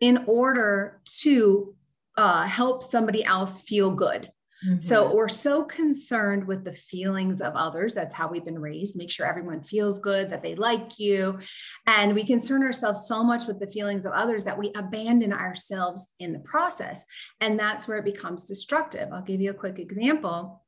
in 0.00 0.24
order 0.28 1.02
to 1.04 1.74
uh, 2.16 2.46
help 2.46 2.84
somebody 2.84 3.24
else 3.24 3.60
feel 3.60 3.90
good. 3.90 4.30
Mm-hmm. 4.64 4.80
So 4.80 5.12
we're 5.12 5.28
so 5.28 5.64
concerned 5.64 6.46
with 6.46 6.64
the 6.64 6.72
feelings 6.72 7.40
of 7.40 7.54
others. 7.56 7.94
That's 7.94 8.14
how 8.14 8.28
we've 8.28 8.44
been 8.44 8.60
raised. 8.60 8.96
Make 8.96 9.10
sure 9.10 9.26
everyone 9.26 9.64
feels 9.64 9.98
good, 9.98 10.30
that 10.30 10.40
they 10.40 10.54
like 10.54 11.00
you. 11.00 11.40
And 11.88 12.14
we 12.14 12.24
concern 12.24 12.62
ourselves 12.62 13.08
so 13.08 13.24
much 13.24 13.46
with 13.46 13.58
the 13.58 13.66
feelings 13.66 14.06
of 14.06 14.12
others 14.12 14.44
that 14.44 14.56
we 14.56 14.70
abandon 14.76 15.32
ourselves 15.32 16.06
in 16.20 16.32
the 16.32 16.38
process. 16.38 17.04
And 17.40 17.58
that's 17.58 17.88
where 17.88 17.98
it 17.98 18.04
becomes 18.04 18.44
destructive. 18.44 19.12
I'll 19.12 19.20
give 19.20 19.40
you 19.40 19.50
a 19.50 19.54
quick 19.54 19.80
example. 19.80 20.62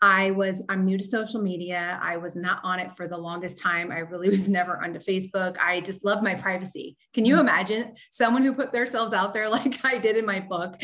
I 0.00 0.30
was, 0.30 0.64
I'm 0.68 0.84
new 0.84 0.96
to 0.96 1.04
social 1.04 1.42
media. 1.42 1.98
I 2.00 2.16
was 2.16 2.36
not 2.36 2.60
on 2.62 2.78
it 2.78 2.96
for 2.96 3.08
the 3.08 3.16
longest 3.16 3.58
time. 3.58 3.90
I 3.90 3.98
really 3.98 4.30
was 4.38 4.48
never 4.48 4.82
onto 4.82 5.00
Facebook. 5.00 5.58
I 5.58 5.80
just 5.80 6.04
love 6.04 6.22
my 6.22 6.34
privacy. 6.34 6.96
Can 7.14 7.24
you 7.24 7.36
mm. 7.36 7.40
imagine 7.40 7.94
someone 8.10 8.44
who 8.44 8.54
put 8.54 8.72
themselves 8.72 9.12
out 9.12 9.34
there 9.34 9.48
like 9.58 9.84
I 9.84 9.98
did 9.98 10.16
in 10.16 10.24
my 10.24 10.40
book? 10.40 10.80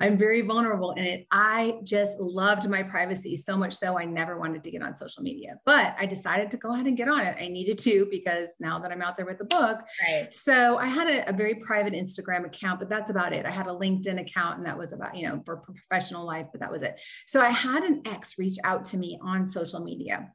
I'm 0.00 0.16
very 0.16 0.40
vulnerable 0.40 0.92
in 0.92 1.04
it. 1.04 1.26
I 1.30 1.78
just 1.84 2.18
loved 2.18 2.68
my 2.68 2.82
privacy 2.82 3.36
so 3.36 3.56
much 3.56 3.74
so 3.74 3.98
I 3.98 4.04
never 4.04 4.38
wanted 4.38 4.64
to 4.64 4.70
get 4.70 4.82
on 4.82 4.96
social 4.96 5.22
media, 5.22 5.58
but 5.64 5.94
I 5.98 6.06
decided 6.06 6.50
to 6.52 6.56
go 6.56 6.72
ahead 6.72 6.86
and 6.86 6.96
get 6.96 7.08
on 7.08 7.20
it. 7.20 7.36
I 7.40 7.48
needed 7.48 7.78
to 7.78 8.06
because 8.10 8.48
now 8.58 8.78
that 8.80 8.90
I'm 8.90 9.02
out 9.02 9.16
there 9.16 9.26
with 9.26 9.38
the 9.38 9.44
book. 9.44 9.80
Right. 10.08 10.28
So 10.32 10.78
I 10.78 10.86
had 10.86 11.08
a, 11.08 11.30
a 11.30 11.32
very 11.32 11.54
private 11.56 11.92
Instagram 11.92 12.44
account, 12.46 12.80
but 12.80 12.88
that's 12.88 13.10
about 13.10 13.32
it. 13.32 13.46
I 13.46 13.50
had 13.50 13.66
a 13.66 13.70
LinkedIn 13.70 14.20
account 14.20 14.58
and 14.58 14.66
that 14.66 14.76
was 14.76 14.92
about, 14.92 15.16
you 15.16 15.28
know, 15.28 15.42
for 15.44 15.58
professional 15.58 16.26
life, 16.26 16.46
but 16.50 16.60
that 16.60 16.72
was 16.72 16.82
it. 16.82 17.00
So 17.26 17.40
I 17.40 17.50
had 17.50 17.82
an 17.82 18.02
ex 18.06 18.38
reach 18.48 18.58
out 18.64 18.84
to 18.86 18.96
me 18.96 19.18
on 19.22 19.46
social 19.46 19.80
media. 19.80 20.32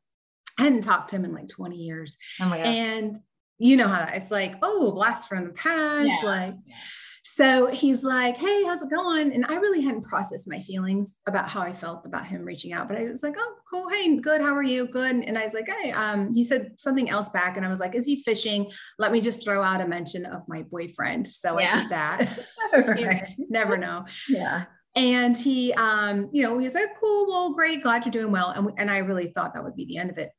I 0.59 0.63
hadn't 0.63 0.83
talked 0.83 1.09
to 1.09 1.15
him 1.15 1.25
in 1.25 1.33
like 1.33 1.47
20 1.47 1.75
years. 1.75 2.17
Oh 2.39 2.45
my 2.45 2.57
gosh. 2.57 2.67
And 2.67 3.17
you 3.57 3.75
know 3.75 3.87
how 3.87 4.05
that 4.05 4.15
it's 4.15 4.29
like, 4.29 4.55
oh, 4.61 4.91
blast 4.91 5.27
from 5.27 5.45
the 5.45 5.53
past. 5.53 6.09
Yeah. 6.09 6.29
Like, 6.29 6.55
yeah. 6.65 6.75
so 7.23 7.67
he's 7.67 8.03
like, 8.03 8.37
hey, 8.37 8.63
how's 8.65 8.83
it 8.83 8.89
going? 8.91 9.33
And 9.33 9.45
I 9.47 9.55
really 9.55 9.81
hadn't 9.81 10.03
processed 10.03 10.47
my 10.47 10.61
feelings 10.61 11.15
about 11.25 11.49
how 11.49 11.61
I 11.61 11.73
felt 11.73 12.05
about 12.05 12.27
him 12.27 12.43
reaching 12.43 12.71
out, 12.71 12.87
but 12.87 12.97
I 12.97 13.05
was 13.05 13.23
like, 13.23 13.35
oh, 13.37 13.55
cool. 13.67 13.89
Hey, 13.89 14.15
good. 14.17 14.41
How 14.41 14.55
are 14.55 14.63
you? 14.63 14.85
Good. 14.85 15.15
And 15.15 15.37
I 15.37 15.43
was 15.43 15.55
like, 15.55 15.67
hey, 15.67 15.91
um, 15.91 16.31
he 16.33 16.43
said 16.43 16.73
something 16.77 17.09
else 17.09 17.29
back. 17.29 17.57
And 17.57 17.65
I 17.65 17.69
was 17.69 17.79
like, 17.79 17.95
is 17.95 18.05
he 18.05 18.21
fishing? 18.21 18.69
Let 18.99 19.11
me 19.11 19.21
just 19.21 19.43
throw 19.43 19.63
out 19.63 19.81
a 19.81 19.87
mention 19.87 20.27
of 20.27 20.41
my 20.47 20.63
boyfriend. 20.63 21.27
So 21.27 21.59
yeah. 21.59 21.73
I 21.73 21.81
did 21.81 21.89
that. 21.89 22.39
right. 22.73 23.35
never 23.49 23.77
know. 23.77 24.05
Yeah 24.29 24.65
and 24.95 25.37
he, 25.37 25.73
um, 25.73 26.29
you 26.31 26.43
know, 26.43 26.57
he 26.57 26.63
was 26.63 26.75
like, 26.75 26.97
cool, 26.99 27.27
well, 27.27 27.53
great, 27.53 27.81
glad 27.81 28.05
you're 28.05 28.11
doing 28.11 28.31
well. 28.31 28.49
And, 28.49 28.65
we, 28.67 28.73
and 28.77 28.91
I 28.91 28.99
really 28.99 29.27
thought 29.27 29.53
that 29.53 29.63
would 29.63 29.75
be 29.75 29.85
the 29.85 29.97
end 29.97 30.11
of 30.11 30.17
it. 30.17 30.31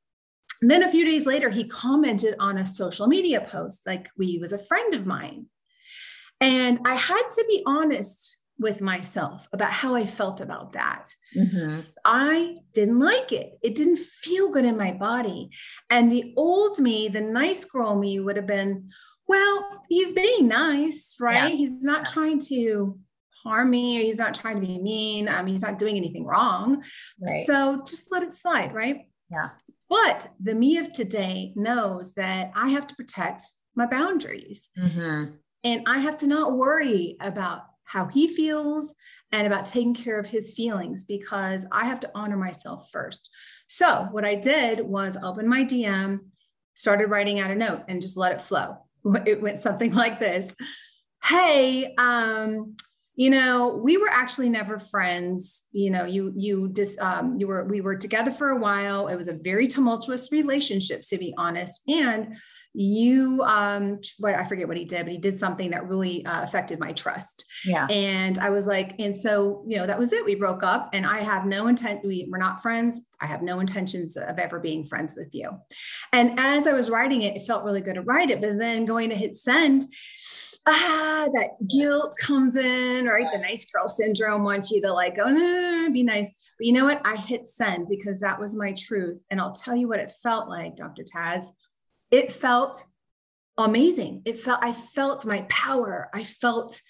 And 0.63 0.71
then 0.71 0.83
a 0.83 0.91
few 0.91 1.05
days 1.05 1.27
later, 1.27 1.51
he 1.51 1.69
commented 1.69 2.37
on 2.39 2.59
a 2.59 2.65
social 2.65 3.07
media 3.07 3.41
post, 3.41 3.87
like 3.87 4.09
we 4.17 4.39
was 4.39 4.53
a 4.53 4.59
friend 4.59 4.95
of 4.95 5.07
mine. 5.07 5.47
And 6.41 6.81
I 6.85 6.95
had 6.95 7.23
to 7.35 7.45
be 7.49 7.63
honest 7.67 8.39
with 8.59 8.81
myself 8.81 9.49
about 9.53 9.73
how 9.73 9.95
I 9.95 10.07
felt 10.07 10.41
about 10.41 10.73
that. 10.73 11.11
Mm-hmm. 11.37 11.81
I 12.05 12.59
didn't 12.73 13.01
like 13.01 13.33
it. 13.33 13.59
It 13.63 13.75
didn't 13.75 13.99
feel 13.99 14.51
good 14.51 14.65
in 14.65 14.77
my 14.77 14.93
body. 14.93 15.51
And 15.91 16.11
the 16.11 16.33
old 16.37 16.79
me, 16.79 17.09
the 17.09 17.21
nice 17.21 17.65
girl 17.65 17.97
me, 17.97 18.21
would 18.21 18.37
have 18.37 18.47
been, 18.47 18.91
well, 19.27 19.83
he's 19.89 20.13
being 20.13 20.47
nice, 20.47 21.17
right? 21.19 21.51
Yeah. 21.51 21.57
He's 21.57 21.83
not 21.83 22.07
yeah. 22.07 22.13
trying 22.13 22.39
to 22.49 22.99
harm 23.45 23.71
me 23.71 23.99
or 23.99 24.03
he's 24.03 24.19
not 24.19 24.35
trying 24.35 24.61
to 24.61 24.67
be 24.67 24.79
mean. 24.79 25.29
Um, 25.29 25.47
he's 25.47 25.63
not 25.63 25.79
doing 25.79 25.97
anything 25.97 26.25
wrong. 26.25 26.83
Right. 27.21 27.47
So 27.47 27.83
just 27.87 28.11
let 28.11 28.23
it 28.23 28.35
slide, 28.35 28.75
right? 28.75 29.09
Yeah. 29.31 29.51
But 29.89 30.29
the 30.41 30.55
me 30.55 30.79
of 30.79 30.93
today 30.93 31.53
knows 31.57 32.15
that 32.15 32.51
I 32.55 32.71
have 32.71 32.87
to 32.89 32.95
protect 32.95 33.43
my 33.75 33.87
boundaries. 33.87 34.71
Mm-hmm. 34.79 35.35
And 35.63 35.83
I 35.87 35.99
have 35.99 36.17
to 36.19 36.27
not 36.27 36.57
worry 36.57 37.17
about 37.21 37.63
how 37.85 38.07
he 38.07 38.29
feels 38.29 38.95
and 39.33 39.47
about 39.47 39.67
taking 39.67 39.95
care 39.95 40.19
of 40.19 40.27
his 40.27 40.53
feelings 40.53 41.05
because 41.05 41.67
I 41.71 41.87
have 41.87 42.01
to 42.01 42.11
honor 42.15 42.37
myself 42.37 42.89
first. 42.91 43.31
So, 43.67 44.09
what 44.11 44.25
I 44.25 44.37
did 44.37 44.81
was 44.81 45.19
open 45.23 45.49
my 45.49 45.65
DM, 45.65 46.21
started 46.75 47.09
writing 47.09 47.41
out 47.41 47.51
a 47.51 47.55
note, 47.55 47.83
and 47.89 48.01
just 48.01 48.17
let 48.17 48.33
it 48.33 48.43
flow. 48.43 48.79
It 49.27 49.43
went 49.43 49.59
something 49.59 49.93
like 49.93 50.19
this 50.19 50.55
Hey, 51.23 51.95
um, 51.97 52.77
you 53.17 53.31
know 53.31 53.81
we 53.83 53.97
were 53.97 54.09
actually 54.11 54.49
never 54.49 54.79
friends 54.79 55.63
you 55.73 55.91
know 55.91 56.05
you 56.05 56.33
you 56.37 56.69
just 56.73 56.99
um, 57.01 57.37
you 57.39 57.47
were 57.47 57.65
we 57.65 57.81
were 57.81 57.97
together 57.97 58.31
for 58.31 58.51
a 58.51 58.59
while. 58.59 59.09
It 59.09 59.17
was 59.17 59.29
a 59.29 59.35
very 59.35 59.67
tumultuous 59.67 60.31
relationship 60.31 61.03
to 61.09 61.19
be 61.19 61.35
honest. 61.37 61.83
And 61.89 62.37
you 62.77 63.41
um 63.45 64.01
what 64.19 64.35
i 64.35 64.45
forget 64.45 64.67
what 64.67 64.77
he 64.77 64.85
did 64.85 65.05
but 65.05 65.13
he 65.13 65.19
did 65.19 65.39
something 65.39 65.71
that 65.71 65.89
really 65.89 66.25
uh, 66.27 66.43
affected 66.43 66.79
my 66.81 66.93
trust. 66.93 67.45
Yeah. 67.65 67.87
And 67.89 68.39
i 68.39 68.51
was 68.51 68.67
like 68.67 68.95
and 68.99 69.15
so 69.15 69.65
you 69.67 69.77
know 69.77 69.87
that 69.87 69.99
was 69.99 70.13
it. 70.13 70.25
We 70.25 70.35
broke 70.35 70.63
up 70.63 70.91
and 70.93 71.07
i 71.07 71.21
have 71.21 71.47
no 71.47 71.67
intent 71.69 72.05
we, 72.05 72.27
we're 72.31 72.39
not 72.39 72.63
friends. 72.63 73.01
I 73.21 73.27
have 73.27 73.43
no 73.43 73.61
intentions 73.61 74.17
of 74.17 74.39
ever 74.39 74.61
being 74.61 74.85
friends 74.87 75.15
with 75.17 75.29
you. 75.33 75.51
And 76.13 76.39
as 76.39 76.67
i 76.67 76.73
was 76.73 76.91
writing 76.91 77.23
it 77.23 77.37
it 77.37 77.47
felt 77.47 77.65
really 77.65 77.81
good 77.81 77.95
to 77.95 78.03
write 78.03 78.31
it 78.31 78.41
but 78.41 78.59
then 78.59 78.85
going 78.85 79.11
to 79.11 79.17
hit 79.17 79.37
send 79.37 79.87
ah, 80.67 81.27
that 81.33 81.69
guilt 81.69 82.17
comes 82.19 82.57
in, 82.57 83.07
right? 83.07 83.27
The 83.33 83.39
nice 83.39 83.65
girl 83.67 83.89
syndrome 83.89 84.45
wants 84.45 84.71
you 84.71 84.81
to 84.83 84.93
like 84.93 85.17
go, 85.17 85.29
no, 85.29 85.91
be 85.93 86.03
nice. 86.03 86.31
But 86.59 86.67
you 86.67 86.73
know 86.73 86.85
what? 86.85 87.03
I 87.05 87.17
hit 87.17 87.51
send 87.51 87.89
because 87.89 88.21
that 88.21 88.41
was 88.41 88.57
my 88.57 88.73
truth. 88.73 89.23
And 89.31 89.41
I'll 89.41 89.53
tell 89.53 89.77
you 89.77 89.89
what 89.89 90.01
it 90.01 90.13
felt 90.23 90.49
like, 90.49 90.77
Dr. 90.77 91.03
Taz. 91.03 91.45
It 92.11 92.33
felt 92.33 92.85
amazing. 93.59 94.23
It 94.25 94.41
felt, 94.41 94.63
I 94.63 94.73
felt 94.73 95.27
my 95.27 95.43
power. 95.49 96.09
I 96.15 96.25
felt 96.25 96.81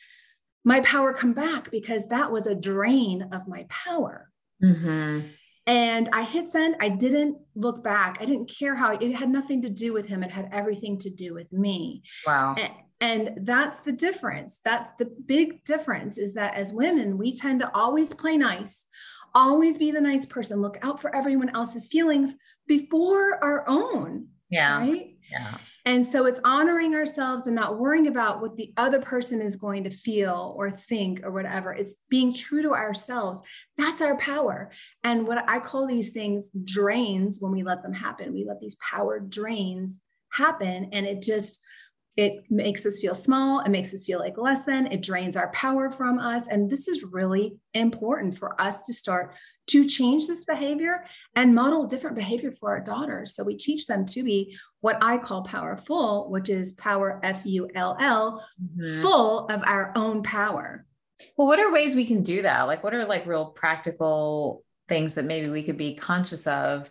my 0.64 0.80
power 0.80 1.12
come 1.12 1.32
back 1.32 1.70
because 1.70 2.08
that 2.08 2.30
was 2.30 2.46
a 2.46 2.54
drain 2.54 3.28
of 3.32 3.48
my 3.48 3.66
power. 3.68 4.30
Mm-hmm. 4.62 5.28
And 5.66 6.10
I 6.12 6.24
hit 6.24 6.48
send. 6.48 6.76
I 6.80 6.90
didn't 6.90 7.38
look 7.54 7.82
back. 7.82 8.18
I 8.20 8.26
didn't 8.26 8.50
care 8.50 8.74
how 8.74 8.92
it 8.92 9.12
had 9.12 9.30
nothing 9.30 9.62
to 9.62 9.70
do 9.70 9.92
with 9.92 10.06
him. 10.06 10.22
It 10.22 10.30
had 10.30 10.50
everything 10.52 10.98
to 10.98 11.10
do 11.10 11.32
with 11.32 11.52
me. 11.52 12.02
Wow. 12.26 12.56
And, 12.58 12.72
and 13.00 13.46
that's 13.46 13.80
the 13.80 13.92
difference. 13.92 14.60
That's 14.64 14.88
the 14.98 15.06
big 15.26 15.64
difference 15.64 16.18
is 16.18 16.34
that 16.34 16.54
as 16.54 16.72
women, 16.72 17.18
we 17.18 17.34
tend 17.34 17.60
to 17.60 17.74
always 17.74 18.12
play 18.12 18.36
nice, 18.36 18.84
always 19.34 19.78
be 19.78 19.90
the 19.90 20.00
nice 20.00 20.26
person, 20.26 20.60
look 20.60 20.78
out 20.82 21.00
for 21.00 21.14
everyone 21.14 21.54
else's 21.54 21.86
feelings 21.86 22.34
before 22.66 23.42
our 23.42 23.64
own. 23.66 24.28
Yeah. 24.50 24.78
Right. 24.78 25.16
Yeah. 25.30 25.56
And 25.86 26.06
so 26.06 26.24
it's 26.24 26.40
honoring 26.44 26.94
ourselves 26.94 27.46
and 27.46 27.54
not 27.54 27.78
worrying 27.78 28.06
about 28.06 28.40
what 28.40 28.56
the 28.56 28.72
other 28.76 29.00
person 29.00 29.42
is 29.42 29.56
going 29.56 29.84
to 29.84 29.90
feel 29.90 30.54
or 30.56 30.70
think 30.70 31.22
or 31.22 31.30
whatever. 31.30 31.72
It's 31.74 31.94
being 32.08 32.32
true 32.32 32.62
to 32.62 32.72
ourselves. 32.72 33.40
That's 33.76 34.00
our 34.00 34.16
power. 34.16 34.70
And 35.02 35.26
what 35.26 35.48
I 35.48 35.58
call 35.58 35.86
these 35.86 36.10
things 36.10 36.50
drains 36.64 37.40
when 37.40 37.52
we 37.52 37.62
let 37.62 37.82
them 37.82 37.92
happen. 37.92 38.32
We 38.32 38.46
let 38.46 38.60
these 38.60 38.76
power 38.76 39.20
drains 39.20 40.00
happen. 40.32 40.88
And 40.92 41.06
it 41.06 41.20
just, 41.20 41.60
it 42.16 42.44
makes 42.48 42.86
us 42.86 43.00
feel 43.00 43.14
small. 43.14 43.60
It 43.60 43.70
makes 43.70 43.92
us 43.92 44.04
feel 44.04 44.20
like 44.20 44.38
less 44.38 44.62
than. 44.62 44.86
It 44.86 45.02
drains 45.02 45.36
our 45.36 45.50
power 45.52 45.90
from 45.90 46.18
us. 46.18 46.46
And 46.46 46.70
this 46.70 46.86
is 46.86 47.02
really 47.02 47.56
important 47.72 48.36
for 48.36 48.60
us 48.60 48.82
to 48.82 48.94
start 48.94 49.34
to 49.66 49.86
change 49.86 50.26
this 50.26 50.44
behavior 50.44 51.04
and 51.34 51.54
model 51.54 51.86
different 51.86 52.16
behavior 52.16 52.52
for 52.52 52.70
our 52.70 52.80
daughters. 52.80 53.34
So 53.34 53.42
we 53.42 53.56
teach 53.56 53.86
them 53.86 54.06
to 54.06 54.22
be 54.22 54.56
what 54.80 55.02
I 55.02 55.18
call 55.18 55.42
powerful, 55.42 56.30
which 56.30 56.50
is 56.50 56.72
power 56.72 57.18
F 57.22 57.42
U 57.46 57.68
L 57.74 57.96
L, 57.98 58.46
mm-hmm. 58.62 59.02
full 59.02 59.46
of 59.46 59.62
our 59.64 59.92
own 59.96 60.22
power. 60.22 60.86
Well, 61.36 61.48
what 61.48 61.60
are 61.60 61.72
ways 61.72 61.94
we 61.94 62.06
can 62.06 62.22
do 62.22 62.42
that? 62.42 62.62
Like, 62.62 62.84
what 62.84 62.94
are 62.94 63.06
like 63.06 63.26
real 63.26 63.46
practical 63.46 64.62
things 64.86 65.14
that 65.14 65.24
maybe 65.24 65.48
we 65.48 65.62
could 65.62 65.78
be 65.78 65.94
conscious 65.94 66.46
of 66.46 66.90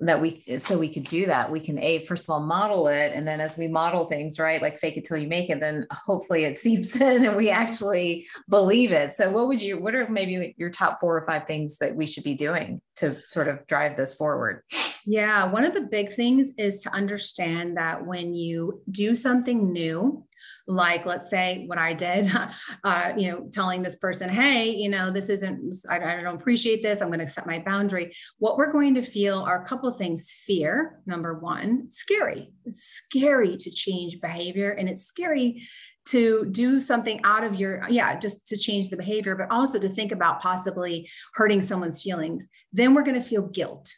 that 0.00 0.20
we 0.20 0.42
so 0.58 0.78
we 0.78 0.92
could 0.92 1.04
do 1.04 1.26
that. 1.26 1.50
We 1.50 1.60
can 1.60 1.78
a 1.78 2.04
first 2.04 2.28
of 2.28 2.32
all 2.32 2.40
model 2.40 2.88
it 2.88 3.12
and 3.14 3.26
then 3.26 3.40
as 3.40 3.56
we 3.58 3.68
model 3.68 4.06
things 4.06 4.38
right 4.38 4.62
like 4.62 4.78
fake 4.78 4.96
it 4.96 5.04
till 5.04 5.16
you 5.16 5.28
make 5.28 5.50
it 5.50 5.60
then 5.60 5.86
hopefully 5.90 6.44
it 6.44 6.56
seeps 6.64 6.96
in 6.96 7.24
and 7.24 7.36
we 7.36 7.50
actually 7.50 8.26
believe 8.48 8.92
it. 8.92 9.12
So 9.12 9.30
what 9.30 9.48
would 9.48 9.60
you 9.60 9.78
what 9.78 9.94
are 9.94 10.08
maybe 10.08 10.54
your 10.56 10.70
top 10.70 11.00
four 11.00 11.16
or 11.16 11.26
five 11.26 11.46
things 11.46 11.78
that 11.78 11.94
we 11.94 12.06
should 12.06 12.24
be 12.24 12.34
doing 12.34 12.80
to 12.96 13.16
sort 13.24 13.48
of 13.48 13.66
drive 13.66 13.96
this 13.96 14.14
forward? 14.14 14.62
Yeah 15.04 15.50
one 15.50 15.64
of 15.64 15.74
the 15.74 15.82
big 15.82 16.10
things 16.10 16.52
is 16.58 16.80
to 16.82 16.92
understand 16.92 17.76
that 17.76 18.06
when 18.06 18.34
you 18.34 18.82
do 18.90 19.14
something 19.14 19.72
new 19.72 20.24
like 20.68 21.06
let's 21.06 21.30
say 21.30 21.64
what 21.66 21.78
i 21.78 21.92
did 21.92 22.30
uh, 22.84 23.12
you 23.16 23.30
know 23.30 23.48
telling 23.52 23.82
this 23.82 23.96
person 23.96 24.28
hey 24.28 24.70
you 24.70 24.88
know 24.88 25.10
this 25.10 25.28
isn't 25.28 25.58
I, 25.88 25.96
I 25.96 26.22
don't 26.22 26.36
appreciate 26.36 26.82
this. 26.82 27.00
I'm 27.00 27.08
going 27.08 27.20
to 27.20 27.28
set 27.28 27.46
my 27.46 27.58
boundary. 27.58 28.14
What 28.38 28.56
we're 28.56 28.72
going 28.72 28.94
to 28.94 29.02
feel 29.02 29.40
are 29.40 29.62
a 29.62 29.66
couple 29.66 29.90
things. 29.90 30.30
Fear 30.46 31.00
number 31.06 31.38
one 31.38 31.90
scary. 31.90 32.52
It's 32.64 32.84
scary 32.84 33.56
to 33.56 33.70
change 33.70 34.20
behavior 34.20 34.70
and 34.70 34.88
it's 34.88 35.04
scary 35.04 35.62
to 36.06 36.46
do 36.50 36.80
something 36.80 37.20
out 37.24 37.44
of 37.44 37.60
your 37.60 37.84
yeah 37.90 38.18
just 38.18 38.46
to 38.46 38.56
change 38.56 38.88
the 38.88 38.96
behavior 38.96 39.36
but 39.36 39.50
also 39.50 39.78
to 39.78 39.90
think 39.90 40.10
about 40.10 40.40
possibly 40.40 41.08
hurting 41.34 41.62
someone's 41.62 42.02
feelings. 42.02 42.48
Then 42.72 42.94
we're 42.94 43.02
going 43.02 43.20
to 43.20 43.28
feel 43.28 43.42
guilt 43.42 43.92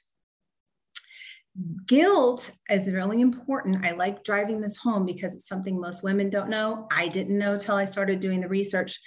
Guilt 1.87 2.53
is 2.71 2.91
really 2.91 3.21
important. 3.21 3.85
I 3.85 3.93
like 3.93 4.25
driving 4.25 4.61
this 4.61 4.77
home 4.77 5.05
because 5.05 5.35
it's 5.35 5.49
something 5.49 5.81
most 5.81 6.05
women 6.05 6.31
don't 6.31 6.49
know. 6.49 6.87
I 6.93 7.09
didn't 7.09 7.39
know 7.39 7.59
till 7.59 7.75
I 7.75 7.85
started 7.87 8.21
doing 8.21 8.41
the 8.41 8.49
research. 8.49 9.01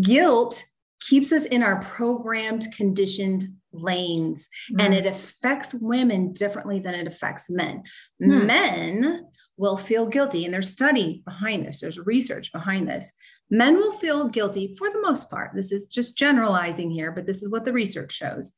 Guilt 0.00 0.64
keeps 1.00 1.32
us 1.32 1.44
in 1.44 1.62
our 1.62 1.80
programmed, 1.80 2.66
conditioned 2.76 3.44
lanes, 3.72 4.48
mm. 4.72 4.82
and 4.82 4.94
it 4.94 5.06
affects 5.06 5.74
women 5.74 6.32
differently 6.32 6.80
than 6.80 6.94
it 6.94 7.06
affects 7.06 7.48
men. 7.48 7.82
Mm. 8.22 8.46
Men 8.46 9.26
will 9.56 9.76
feel 9.76 10.08
guilty, 10.08 10.44
and 10.44 10.52
there's 10.52 10.70
study 10.70 11.22
behind 11.24 11.64
this, 11.64 11.80
there's 11.80 11.98
research 11.98 12.52
behind 12.52 12.88
this. 12.88 13.12
Men 13.50 13.76
will 13.76 13.92
feel 13.92 14.28
guilty 14.28 14.74
for 14.76 14.90
the 14.90 15.00
most 15.00 15.30
part. 15.30 15.52
This 15.54 15.70
is 15.70 15.86
just 15.86 16.16
generalizing 16.16 16.90
here, 16.90 17.12
but 17.12 17.26
this 17.26 17.42
is 17.42 17.50
what 17.50 17.64
the 17.64 17.72
research 17.72 18.12
shows 18.12 18.52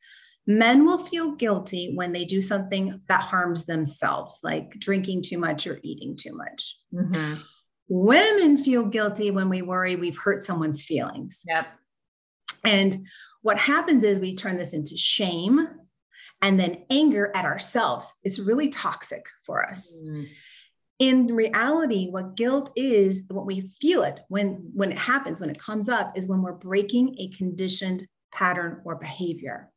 Men 0.47 0.87
will 0.87 0.99
feel 0.99 1.33
guilty 1.33 1.93
when 1.95 2.13
they 2.13 2.25
do 2.25 2.41
something 2.41 3.01
that 3.09 3.23
harms 3.23 3.67
themselves, 3.67 4.41
like 4.45 4.71
drinking 4.79 5.23
too 5.23 5.39
much 5.39 5.67
or 5.67 5.81
eating 5.83 6.15
too 6.17 6.37
much. 6.37 6.79
Mm-hmm. 6.95 7.35
Women 7.89 8.59
feel 8.59 8.87
guilty 8.87 9.31
when 9.31 9.49
we 9.49 9.63
worry 9.63 9.97
we've 9.97 10.19
hurt 10.19 10.45
someone's 10.45 10.85
feelings. 10.85 11.43
Yep. 11.47 11.67
And 12.65 13.07
what 13.43 13.59
happens 13.59 14.05
is 14.05 14.19
we 14.19 14.35
turn 14.35 14.57
this 14.57 14.73
into 14.73 14.97
shame 14.97 15.69
and 16.43 16.59
then 16.59 16.85
anger 16.91 17.31
at 17.35 17.45
ourselves. 17.45 18.13
It's 18.23 18.39
really 18.39 18.69
toxic 18.69 19.25
for 19.45 19.69
us. 19.69 19.97
Mm. 20.05 20.27
In 20.99 21.27
reality, 21.27 22.09
what 22.09 22.37
guilt 22.37 22.71
is, 22.75 23.25
what 23.29 23.47
we 23.47 23.71
feel 23.81 24.03
it 24.03 24.21
when 24.29 24.71
when 24.73 24.91
it 24.91 24.99
happens, 24.99 25.41
when 25.41 25.51
it 25.51 25.59
comes 25.59 25.89
up, 25.89 26.17
is 26.17 26.27
when 26.27 26.41
we're 26.43 26.53
breaking 26.53 27.17
a 27.19 27.29
conditioned 27.29 28.07
pattern 28.33 28.81
or 28.85 28.97
behavior. 28.97 29.71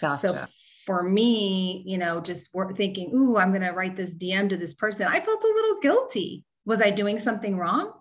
Gotcha. 0.00 0.20
So 0.20 0.46
for 0.86 1.02
me, 1.02 1.82
you 1.84 1.98
know, 1.98 2.20
just 2.20 2.50
thinking, 2.74 3.12
ooh, 3.14 3.36
I'm 3.36 3.50
going 3.50 3.62
to 3.62 3.72
write 3.72 3.96
this 3.96 4.16
DM 4.16 4.48
to 4.50 4.56
this 4.56 4.74
person, 4.74 5.06
I 5.08 5.20
felt 5.20 5.42
a 5.42 5.46
little 5.54 5.80
guilty. 5.80 6.44
Was 6.64 6.80
I 6.80 6.90
doing 6.90 7.18
something 7.18 7.58
wrong? 7.58 7.92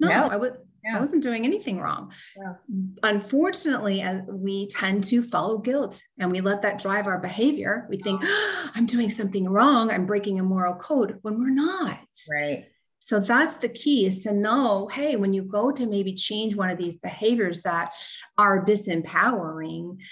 No, 0.00 0.10
I 0.10 0.36
would. 0.36 0.56
Yeah. 0.84 0.96
I 0.96 1.00
wasn't 1.00 1.24
doing 1.24 1.44
anything 1.44 1.80
wrong. 1.80 2.12
Yeah. 2.36 2.54
Unfortunately, 3.02 4.04
we 4.28 4.68
tend 4.68 5.04
to 5.04 5.22
follow 5.22 5.58
guilt 5.58 6.00
and 6.20 6.30
we 6.30 6.40
let 6.40 6.62
that 6.62 6.78
drive 6.78 7.08
our 7.08 7.18
behavior. 7.18 7.86
We 7.90 7.98
think, 7.98 8.20
oh, 8.24 8.70
I'm 8.74 8.86
doing 8.86 9.10
something 9.10 9.48
wrong. 9.48 9.90
I'm 9.90 10.06
breaking 10.06 10.38
a 10.38 10.44
moral 10.44 10.74
code 10.74 11.18
when 11.22 11.40
we're 11.40 11.50
not. 11.50 11.98
Right. 12.30 12.66
So 13.08 13.18
that's 13.18 13.56
the 13.56 13.70
key 13.70 14.04
is 14.04 14.22
to 14.24 14.32
know, 14.34 14.86
hey, 14.92 15.16
when 15.16 15.32
you 15.32 15.42
go 15.42 15.72
to 15.72 15.86
maybe 15.86 16.12
change 16.12 16.54
one 16.54 16.68
of 16.68 16.76
these 16.76 16.98
behaviors 16.98 17.62
that 17.62 17.94
are 18.36 18.62
disempowering, 18.62 20.02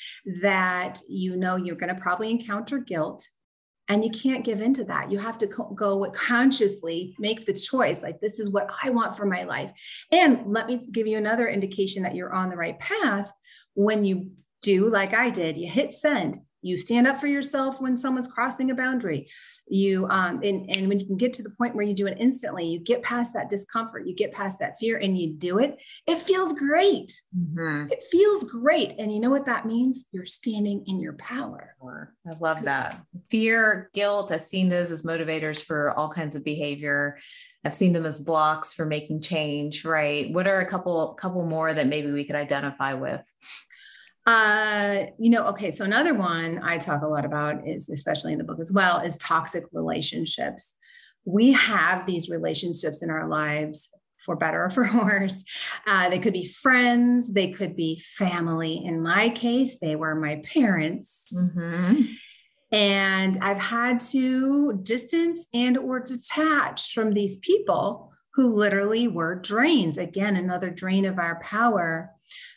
that 0.40 1.02
you 1.06 1.36
know 1.36 1.56
you're 1.56 1.76
going 1.76 1.94
to 1.94 2.00
probably 2.00 2.30
encounter 2.30 2.78
guilt. 2.78 3.28
and 3.88 4.02
you 4.02 4.10
can't 4.10 4.46
give 4.46 4.62
into 4.62 4.82
that. 4.84 5.12
You 5.12 5.18
have 5.18 5.36
to 5.38 5.46
co- 5.46 5.74
go 5.74 6.10
consciously 6.10 7.14
make 7.18 7.44
the 7.44 7.52
choice 7.52 8.02
like 8.02 8.18
this 8.20 8.40
is 8.40 8.50
what 8.50 8.68
i 8.82 8.88
want 8.90 9.14
for 9.16 9.26
my 9.26 9.44
life. 9.44 9.70
And 10.10 10.30
let 10.46 10.66
me 10.66 10.80
give 10.90 11.06
you 11.06 11.18
another 11.18 11.46
indication 11.46 12.02
that 12.02 12.14
you're 12.14 12.32
on 12.32 12.48
the 12.48 12.56
right 12.56 12.78
path. 12.78 13.30
When 13.74 14.06
you 14.06 14.30
do 14.62 14.88
like 14.88 15.12
i 15.14 15.30
did 15.30 15.56
you 15.56 15.68
hit 15.68 15.92
send 15.92 16.40
you 16.62 16.78
stand 16.78 17.06
up 17.06 17.20
for 17.20 17.26
yourself 17.26 17.80
when 17.80 17.98
someone's 17.98 18.28
crossing 18.28 18.70
a 18.70 18.74
boundary. 18.74 19.28
You 19.68 20.06
um 20.08 20.40
and, 20.42 20.68
and 20.70 20.88
when 20.88 20.98
you 20.98 21.06
can 21.06 21.16
get 21.16 21.32
to 21.34 21.42
the 21.42 21.50
point 21.50 21.74
where 21.74 21.84
you 21.84 21.94
do 21.94 22.06
it 22.06 22.16
instantly 22.20 22.66
you 22.66 22.78
get 22.78 23.02
past 23.02 23.32
that 23.34 23.50
discomfort 23.50 24.06
you 24.06 24.14
get 24.14 24.32
past 24.32 24.58
that 24.60 24.78
fear 24.78 24.98
and 24.98 25.18
you 25.18 25.32
do 25.32 25.58
it 25.58 25.80
it 26.06 26.18
feels 26.18 26.52
great. 26.52 27.20
Mm-hmm. 27.36 27.90
it 27.90 28.02
feels 28.10 28.44
great. 28.44 28.94
And 28.98 29.12
you 29.12 29.20
know 29.20 29.30
what 29.30 29.46
that 29.46 29.66
means? 29.66 30.06
You're 30.12 30.26
standing 30.26 30.84
in 30.86 31.00
your 31.00 31.14
power. 31.14 31.74
I 32.26 32.36
love 32.40 32.62
that. 32.64 33.00
Fear 33.30 33.90
guilt 33.94 34.32
i've 34.32 34.44
seen 34.44 34.68
those 34.68 34.90
as 34.90 35.02
motivators 35.02 35.64
for 35.64 35.90
all 35.92 36.08
kinds 36.08 36.36
of 36.36 36.44
behavior. 36.44 37.18
I've 37.66 37.74
seen 37.74 37.92
them 37.92 38.06
as 38.06 38.20
blocks 38.20 38.72
for 38.72 38.86
making 38.86 39.22
change, 39.22 39.84
right? 39.84 40.32
What 40.32 40.46
are 40.46 40.60
a 40.60 40.66
couple 40.66 41.14
couple 41.14 41.44
more 41.44 41.74
that 41.74 41.88
maybe 41.88 42.12
we 42.12 42.24
could 42.24 42.36
identify 42.36 42.94
with? 42.94 43.20
Uh, 44.26 45.06
you 45.18 45.30
know, 45.30 45.46
okay, 45.46 45.70
so 45.70 45.84
another 45.84 46.12
one 46.12 46.60
I 46.62 46.78
talk 46.78 47.02
a 47.02 47.06
lot 47.06 47.24
about 47.24 47.66
is, 47.66 47.88
especially 47.88 48.32
in 48.32 48.38
the 48.38 48.44
book 48.44 48.58
as 48.60 48.72
well, 48.72 48.98
is 48.98 49.16
toxic 49.18 49.64
relationships. 49.72 50.74
We 51.24 51.52
have 51.52 52.06
these 52.06 52.28
relationships 52.28 53.02
in 53.02 53.10
our 53.10 53.28
lives 53.28 53.88
for 54.18 54.34
better 54.34 54.64
or 54.64 54.70
for 54.70 54.88
worse. 54.94 55.44
Uh, 55.86 56.10
they 56.10 56.18
could 56.18 56.32
be 56.32 56.44
friends, 56.44 57.32
they 57.32 57.52
could 57.52 57.76
be 57.76 58.00
family. 58.00 58.84
In 58.84 59.00
my 59.00 59.28
case, 59.28 59.78
they 59.78 59.94
were 59.94 60.16
my 60.16 60.42
parents. 60.52 61.32
Mm-hmm. 61.32 62.02
And 62.72 63.38
I've 63.40 63.58
had 63.58 64.00
to 64.10 64.80
distance 64.82 65.46
and 65.54 65.78
or 65.78 66.00
detach 66.00 66.92
from 66.92 67.14
these 67.14 67.36
people 67.36 68.12
who 68.34 68.52
literally 68.52 69.06
were 69.06 69.36
drains. 69.36 69.96
Again, 69.96 70.34
another 70.34 70.68
drain 70.68 71.06
of 71.06 71.18
our 71.20 71.40
power 71.40 72.10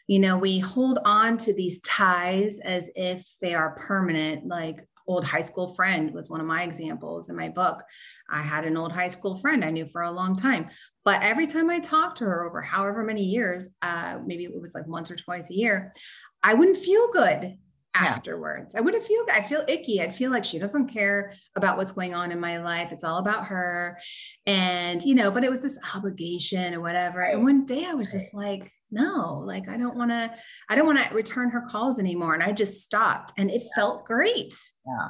you 0.10 0.18
know 0.18 0.38
we 0.38 0.58
hold 0.58 0.98
on 1.06 1.38
to 1.38 1.54
these 1.54 1.80
ties 1.82 2.60
as 2.66 2.90
if 2.96 3.24
they 3.42 3.54
are 3.54 3.76
permanent 3.76 4.48
like 4.48 4.86
old 5.08 5.24
high 5.24 5.42
school 5.42 5.76
friend 5.76 6.12
was 6.14 6.32
one 6.32 6.42
of 6.42 6.48
my 6.48 6.64
examples 6.64 7.30
in 7.30 7.36
my 7.36 7.48
book 7.48 7.84
i 8.30 8.42
had 8.42 8.66
an 8.66 8.76
old 8.76 8.92
high 8.92 9.08
school 9.08 9.38
friend 9.38 9.64
i 9.64 9.70
knew 9.70 9.88
for 9.88 10.02
a 10.02 10.12
long 10.12 10.36
time 10.36 10.68
but 11.06 11.22
every 11.22 11.46
time 11.46 11.70
i 11.70 11.80
talked 11.80 12.18
to 12.18 12.26
her 12.26 12.44
over 12.44 12.60
however 12.60 13.04
many 13.04 13.24
years 13.24 13.70
uh, 13.84 14.18
maybe 14.26 14.46
it 14.46 14.62
was 14.62 14.74
like 14.74 14.88
once 14.88 15.12
or 15.12 15.16
twice 15.16 15.52
a 15.52 15.56
year 15.56 15.94
i 16.42 16.56
wouldn't 16.56 16.78
feel 16.78 17.12
good 17.12 17.56
afterwards. 17.96 18.74
Yeah. 18.74 18.80
I 18.80 18.84
wouldn't 18.84 19.04
feel 19.04 19.26
I 19.34 19.42
feel 19.42 19.64
icky. 19.68 20.00
I'd 20.00 20.14
feel 20.14 20.30
like 20.32 20.46
she 20.46 20.60
doesn't 20.60 20.90
care 20.90 21.34
about 21.56 21.76
what's 21.76 21.92
going 21.92 22.14
on 22.14 22.32
in 22.32 22.40
my 22.40 22.60
life. 22.60 22.92
It's 22.92 23.04
all 23.04 23.18
about 23.18 23.48
her. 23.48 23.98
And 24.46 25.02
you 25.04 25.16
know, 25.16 25.32
but 25.32 25.44
it 25.44 25.50
was 25.50 25.62
this 25.62 25.80
obligation 25.96 26.76
or 26.76 26.82
whatever. 26.82 27.20
Right. 27.20 27.34
And 27.34 27.44
one 27.44 27.66
day 27.66 27.86
I 27.86 27.96
was 27.96 28.14
right. 28.14 28.20
just 28.20 28.34
like, 28.34 28.72
no, 28.92 29.44
like 29.46 29.70
I 29.70 29.78
don't 29.78 29.96
want 29.96 30.12
to 30.12 30.34
I 30.70 30.76
don't 30.76 30.86
want 30.86 31.00
to 31.00 31.14
return 31.14 31.50
her 31.52 31.62
calls 31.62 32.00
anymore 32.00 32.34
and 32.34 32.44
I 32.44 32.52
just 32.52 32.82
stopped 32.82 33.34
and 33.38 33.50
it 33.50 33.62
yeah. 33.62 33.70
felt 33.76 34.06
great. 34.06 34.56
Yeah. 34.86 35.08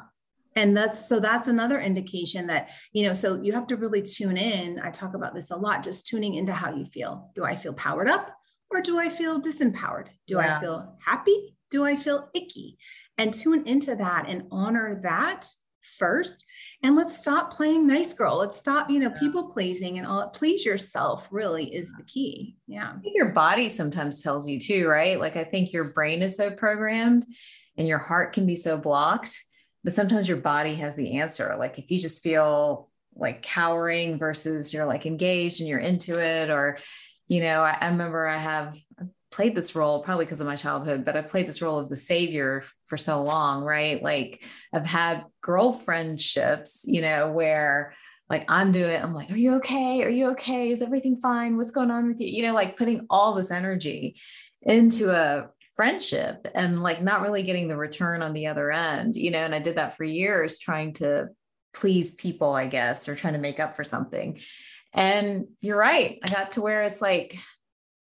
And 0.56 0.76
that's 0.76 1.08
so 1.08 1.20
that's 1.20 1.48
another 1.48 1.80
indication 1.80 2.48
that, 2.48 2.72
you 2.92 3.06
know, 3.06 3.14
so 3.14 3.42
you 3.42 3.54
have 3.54 3.68
to 3.68 3.78
really 3.78 4.02
tune 4.02 4.38
in. 4.38 4.80
I 4.80 4.90
talk 4.90 5.14
about 5.14 5.34
this 5.34 5.52
a 5.52 5.56
lot, 5.56 5.84
just 5.84 6.08
tuning 6.08 6.36
into 6.36 6.54
how 6.54 6.74
you 6.74 6.86
feel. 6.86 7.32
Do 7.36 7.46
I 7.46 7.56
feel 7.56 7.74
powered 7.74 8.10
up 8.10 8.36
or 8.72 8.82
do 8.82 9.00
I 9.00 9.10
feel 9.10 9.42
disempowered? 9.42 10.08
Do 10.28 10.36
yeah. 10.36 10.58
I 10.58 10.60
feel 10.60 10.98
happy 11.06 11.56
do 11.70 11.86
I 11.86 11.96
feel 11.96 12.30
icky? 12.34 12.78
And 13.18 13.34
tune 13.34 13.68
into 13.68 13.96
that 13.96 14.26
and 14.28 14.44
honor 14.52 15.00
that 15.04 15.48
first. 15.98 16.46
And 16.82 16.96
let's 16.96 17.18
stop 17.18 17.52
playing 17.52 17.88
nice 17.88 18.14
girl. 18.14 18.38
Let's 18.38 18.58
stop, 18.58 18.90
you 18.90 19.00
know, 19.00 19.10
people 19.10 19.52
pleasing 19.52 19.98
and 19.98 20.08
all 20.08 20.30
please 20.30 20.66
yourself 20.66 21.28
really 21.32 21.74
is 21.74 21.94
the 21.98 22.04
key. 22.04 22.56
Yeah. 22.68 22.94
Your 23.04 23.30
body 23.30 23.68
sometimes 23.68 24.22
tells 24.22 24.48
you 24.48 24.60
too, 24.60 24.88
right? 24.88 25.20
Like 25.20 25.36
I 25.36 25.44
think 25.44 25.74
your 25.74 25.86
brain 25.86 26.22
is 26.22 26.38
so 26.38 26.52
programmed 26.52 27.26
and 27.78 27.88
your 27.88 27.98
heart 27.98 28.34
can 28.34 28.46
be 28.46 28.56
so 28.56 28.78
blocked, 28.78 29.44
but 29.84 29.94
sometimes 29.94 30.28
your 30.28 30.38
body 30.38 30.76
has 30.76 30.96
the 30.96 31.18
answer. 31.18 31.56
Like 31.58 31.80
if 31.80 31.92
you 31.92 32.00
just 32.00 32.24
feel 32.24 32.90
like 33.16 33.42
cowering 33.42 34.18
versus 34.18 34.74
you're 34.74 34.86
like 34.86 35.06
engaged 35.06 35.60
and 35.60 35.68
you're 35.68 35.80
into 35.80 36.20
it, 36.22 36.50
or, 36.50 36.78
you 37.28 37.42
know, 37.42 37.62
I, 37.62 37.78
I 37.82 37.88
remember 37.88 38.26
I 38.26 38.38
have 38.38 38.78
played 39.32 39.56
this 39.56 39.76
role 39.76 40.02
probably 40.02 40.26
because 40.26 40.42
of 40.42 40.48
my 40.48 40.56
childhood, 40.56 41.06
but 41.06 41.16
I 41.16 41.22
played 41.22 41.48
this 41.48 41.62
role 41.62 41.80
of 41.80 41.90
the 41.90 41.96
savior 41.96 42.64
for 42.86 42.98
so 42.98 43.24
long, 43.24 43.64
right? 43.64 44.02
Like 44.02 44.44
I've 44.74 44.86
had 44.86 45.26
girlfriendships, 45.46 46.82
you 46.86 47.02
know, 47.02 47.32
where 47.32 47.94
like 48.30 48.50
I'm 48.50 48.72
doing, 48.72 49.02
I'm 49.02 49.14
like, 49.14 49.32
are 49.32 49.38
you 49.38 49.56
okay? 49.56 50.04
Are 50.04 50.10
you 50.10 50.32
okay? 50.32 50.72
Is 50.72 50.82
everything 50.82 51.16
fine? 51.16 51.58
What's 51.58 51.72
going 51.72 51.92
on 51.92 52.08
with 52.08 52.20
you? 52.20 52.28
You 52.28 52.44
know, 52.44 52.54
like 52.54 52.78
putting 52.78 53.06
all 53.10 53.34
this 53.34 53.52
energy 53.52 54.16
into 54.62 55.12
a 55.12 55.50
friendship 55.76 56.48
and 56.54 56.82
like 56.84 57.02
not 57.02 57.22
really 57.22 57.42
getting 57.42 57.68
the 57.68 57.78
return 57.78 58.22
on 58.22 58.34
the 58.34 58.48
other 58.48 58.72
end, 58.72 59.16
you 59.16 59.32
know, 59.32 59.40
and 59.40 59.56
I 59.56 59.60
did 59.60 59.76
that 59.76 59.96
for 59.96 60.04
years 60.04 60.60
trying 60.60 60.94
to 60.94 61.30
please 61.74 62.12
people, 62.12 62.52
I 62.54 62.68
guess, 62.68 63.08
or 63.08 63.16
trying 63.16 63.34
to 63.34 63.40
make 63.40 63.60
up 63.60 63.76
for 63.76 63.84
something. 63.84 64.40
And 64.94 65.46
you're 65.62 65.78
right. 65.78 66.20
I 66.24 66.28
got 66.28 66.52
to 66.52 66.62
where 66.62 66.84
it's 66.84 67.02
like, 67.02 67.36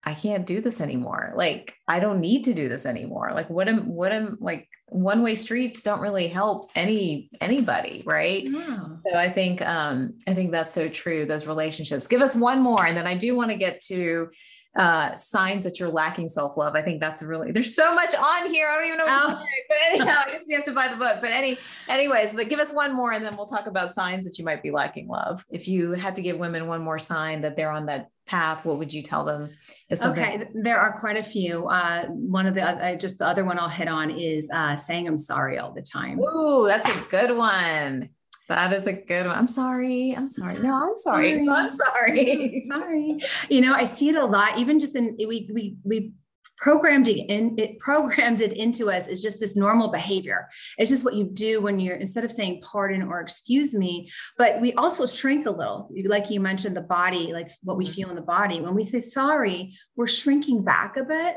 I 0.03 0.13
can't 0.13 0.45
do 0.45 0.61
this 0.61 0.81
anymore. 0.81 1.33
Like, 1.35 1.75
I 1.87 1.99
don't 1.99 2.19
need 2.19 2.45
to 2.45 2.53
do 2.53 2.67
this 2.67 2.85
anymore. 2.85 3.31
Like, 3.35 3.49
what 3.49 3.67
am, 3.67 3.87
what 3.87 4.11
am, 4.11 4.37
like, 4.41 4.67
one 4.87 5.21
way 5.23 5.35
streets 5.35 5.83
don't 5.83 6.01
really 6.01 6.27
help 6.27 6.71
any, 6.75 7.29
anybody. 7.39 8.03
Right. 8.05 8.43
Yeah. 8.43 8.79
So 9.07 9.15
I 9.15 9.29
think, 9.29 9.61
um, 9.61 10.15
I 10.27 10.33
think 10.33 10.51
that's 10.51 10.73
so 10.73 10.89
true. 10.89 11.25
Those 11.25 11.45
relationships. 11.47 12.07
Give 12.07 12.21
us 12.21 12.35
one 12.35 12.61
more. 12.61 12.85
And 12.85 12.97
then 12.97 13.07
I 13.07 13.15
do 13.15 13.35
want 13.35 13.51
to 13.51 13.57
get 13.57 13.79
to, 13.81 14.29
uh, 14.77 15.13
signs 15.15 15.65
that 15.65 15.79
you're 15.79 15.89
lacking 15.89 16.29
self 16.29 16.55
love. 16.55 16.75
I 16.75 16.81
think 16.81 17.01
that's 17.01 17.21
really 17.21 17.51
there's 17.51 17.75
so 17.75 17.93
much 17.93 18.15
on 18.15 18.49
here. 18.49 18.69
I 18.69 18.75
don't 18.77 18.85
even 18.85 18.97
know 18.99 19.05
what 19.05 19.23
oh. 19.25 19.35
to 19.35 19.41
say. 19.41 19.47
But 19.67 19.77
anyhow, 19.89 20.23
I 20.25 20.29
guess 20.29 20.45
we 20.47 20.53
have 20.53 20.63
to 20.63 20.71
buy 20.71 20.87
the 20.87 20.95
book. 20.95 21.17
But 21.19 21.31
any, 21.31 21.57
anyways, 21.89 22.33
but 22.33 22.47
give 22.47 22.59
us 22.59 22.73
one 22.73 22.95
more, 22.95 23.11
and 23.11 23.25
then 23.25 23.35
we'll 23.35 23.47
talk 23.47 23.67
about 23.67 23.93
signs 23.93 24.25
that 24.25 24.39
you 24.39 24.45
might 24.45 24.63
be 24.63 24.71
lacking 24.71 25.07
love. 25.07 25.45
If 25.49 25.67
you 25.67 25.91
had 25.91 26.15
to 26.15 26.21
give 26.21 26.37
women 26.37 26.67
one 26.67 26.81
more 26.81 26.99
sign 26.99 27.41
that 27.41 27.57
they're 27.57 27.71
on 27.71 27.87
that 27.87 28.07
path, 28.31 28.63
what 28.63 28.79
would 28.79 28.93
you 28.93 29.01
tell 29.01 29.25
them? 29.25 29.49
okay, 29.91 30.47
there 30.53 30.79
are 30.79 30.97
quite 30.97 31.17
a 31.17 31.23
few. 31.23 31.67
Uh, 31.67 32.05
one 32.07 32.47
of 32.47 32.55
the 32.55 32.63
uh, 32.63 32.95
just 32.95 33.19
the 33.19 33.27
other 33.27 33.43
one 33.43 33.59
I'll 33.59 33.67
hit 33.67 33.89
on 33.89 34.09
is 34.09 34.49
uh, 34.53 34.77
saying 34.77 35.05
I'm 35.07 35.17
sorry 35.17 35.59
all 35.59 35.73
the 35.73 35.81
time. 35.81 36.17
Ooh, 36.19 36.65
that's 36.65 36.89
a 36.89 36.97
good 37.09 37.35
one. 37.35 38.09
That 38.47 38.71
is 38.71 38.87
a 38.87 38.93
good 38.93 39.27
one. 39.27 39.35
I'm 39.35 39.49
sorry. 39.49 40.13
I'm 40.15 40.29
sorry. 40.29 40.59
No, 40.59 40.73
I'm 40.73 40.95
sorry. 40.95 41.45
sorry. 41.45 41.49
I'm 41.49 41.69
sorry. 41.69 42.63
sorry. 42.71 43.19
You 43.49 43.61
know, 43.61 43.73
I 43.73 43.83
see 43.83 44.09
it 44.09 44.15
a 44.15 44.25
lot, 44.25 44.57
even 44.57 44.79
just 44.79 44.95
in 44.95 45.17
we 45.19 45.49
we 45.53 45.75
we 45.83 46.13
programmed 46.62 47.08
it 47.08 47.17
in 47.17 47.56
it 47.58 47.80
programmed 47.89 48.39
it 48.39 48.54
into 48.54 48.89
us 48.89 49.08
is 49.08 49.21
just 49.21 49.39
this 49.39 49.56
normal 49.56 49.89
behavior. 49.89 50.47
It's 50.78 50.89
just 50.89 51.04
what 51.04 51.15
you 51.15 51.26
do 51.26 51.60
when 51.60 51.80
you're 51.80 51.97
instead 51.97 52.24
of 52.24 52.32
saying 52.32 52.62
pardon 52.62 53.02
or 53.04 53.19
excuse 53.19 53.74
me 53.74 54.10
but 54.38 54.62
we 54.62 54.74
also 54.74 55.06
shrink 55.06 55.45
a 55.45 55.52
little. 55.52 55.89
Like 56.06 56.30
you 56.30 56.39
mentioned 56.39 56.78
the 56.78 56.82
body 56.82 57.34
like 57.34 57.52
what 57.63 57.78
we 57.78 57.86
mm-hmm. 57.86 57.93
feel 57.93 58.10
in 58.10 58.15
the 58.15 58.21
body. 58.21 58.62
When 58.62 58.76
we 58.76 58.84
say 58.84 59.02
sorry 59.02 59.76
we're 59.97 60.08
shrinking 60.08 60.63
back 60.63 60.95
a 60.95 61.04
bit. 61.04 61.36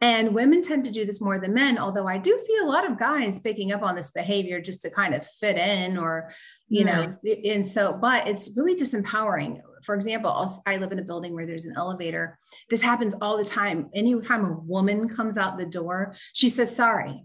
And 0.00 0.34
women 0.34 0.60
tend 0.60 0.84
to 0.84 0.90
do 0.90 1.06
this 1.06 1.20
more 1.20 1.38
than 1.38 1.54
men, 1.54 1.78
although 1.78 2.06
I 2.06 2.18
do 2.18 2.36
see 2.36 2.58
a 2.62 2.66
lot 2.66 2.88
of 2.88 2.98
guys 2.98 3.38
picking 3.38 3.72
up 3.72 3.82
on 3.82 3.94
this 3.94 4.10
behavior 4.10 4.60
just 4.60 4.82
to 4.82 4.90
kind 4.90 5.14
of 5.14 5.26
fit 5.26 5.56
in 5.56 5.96
or, 5.96 6.30
you 6.68 6.84
know, 6.84 7.08
and 7.44 7.66
so, 7.66 7.96
but 7.98 8.28
it's 8.28 8.50
really 8.54 8.76
disempowering. 8.76 9.62
For 9.84 9.94
example, 9.94 10.48
I 10.66 10.76
live 10.76 10.92
in 10.92 10.98
a 10.98 11.04
building 11.04 11.34
where 11.34 11.46
there's 11.46 11.66
an 11.66 11.74
elevator. 11.76 12.38
This 12.70 12.82
happens 12.82 13.14
all 13.20 13.36
the 13.36 13.44
time. 13.44 13.90
Anytime 13.94 14.44
a 14.44 14.52
woman 14.52 15.08
comes 15.08 15.38
out 15.38 15.58
the 15.58 15.66
door, 15.66 16.14
she 16.32 16.48
says, 16.48 16.74
sorry. 16.74 17.24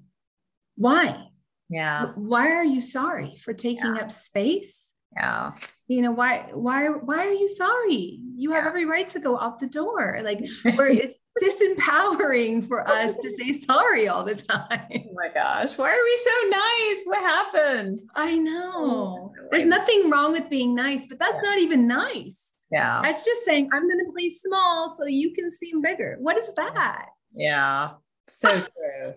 Why? 0.76 1.28
Yeah. 1.70 2.14
Why 2.16 2.52
are 2.52 2.64
you 2.64 2.82
sorry 2.82 3.40
for 3.44 3.54
taking 3.54 3.96
yeah. 3.96 4.02
up 4.02 4.12
space? 4.12 4.92
Yeah. 5.16 5.54
You 5.88 6.02
know, 6.02 6.12
why, 6.12 6.50
why, 6.54 6.88
why 6.88 7.28
are 7.28 7.34
you 7.34 7.48
sorry? 7.48 8.20
You 8.36 8.52
have 8.52 8.66
every 8.66 8.86
right 8.86 9.08
to 9.10 9.20
go 9.20 9.40
out 9.40 9.60
the 9.60 9.68
door. 9.68 10.20
Like, 10.24 10.46
where 10.76 10.88
it's, 10.88 11.16
disempowering 11.42 12.68
for 12.68 12.88
us 12.88 13.16
to 13.16 13.32
say 13.38 13.54
sorry 13.54 14.08
all 14.08 14.24
the 14.24 14.36
time. 14.36 14.88
Oh 14.94 15.14
my 15.14 15.30
gosh, 15.34 15.78
why 15.78 15.90
are 15.90 16.04
we 16.04 16.18
so 16.18 16.50
nice? 16.50 17.04
What 17.06 17.22
happened? 17.22 17.98
I 18.16 18.38
know. 18.38 19.32
Oh, 19.34 19.34
There's 19.52 19.66
nothing 19.66 20.10
wrong 20.10 20.32
with 20.32 20.50
being 20.50 20.76
nice, 20.76 21.08
but 21.08 21.20
that's 21.20 21.42
not 21.44 21.60
even 21.60 21.88
nice. 21.88 22.49
Yeah. 22.72 23.02
That's 23.04 23.26
just 23.26 23.46
saying, 23.46 23.70
I'm 23.74 23.88
going 23.88 24.06
to 24.06 24.12
play 24.12 24.30
small 24.30 24.90
so 24.90 25.06
you 25.06 25.34
can 25.34 25.52
seem 25.52 25.82
bigger. 25.82 26.18
What 26.20 26.38
is 26.38 26.54
that? 26.56 27.06
Yeah. 27.34 27.92
So 28.28 28.50
true. 28.60 29.14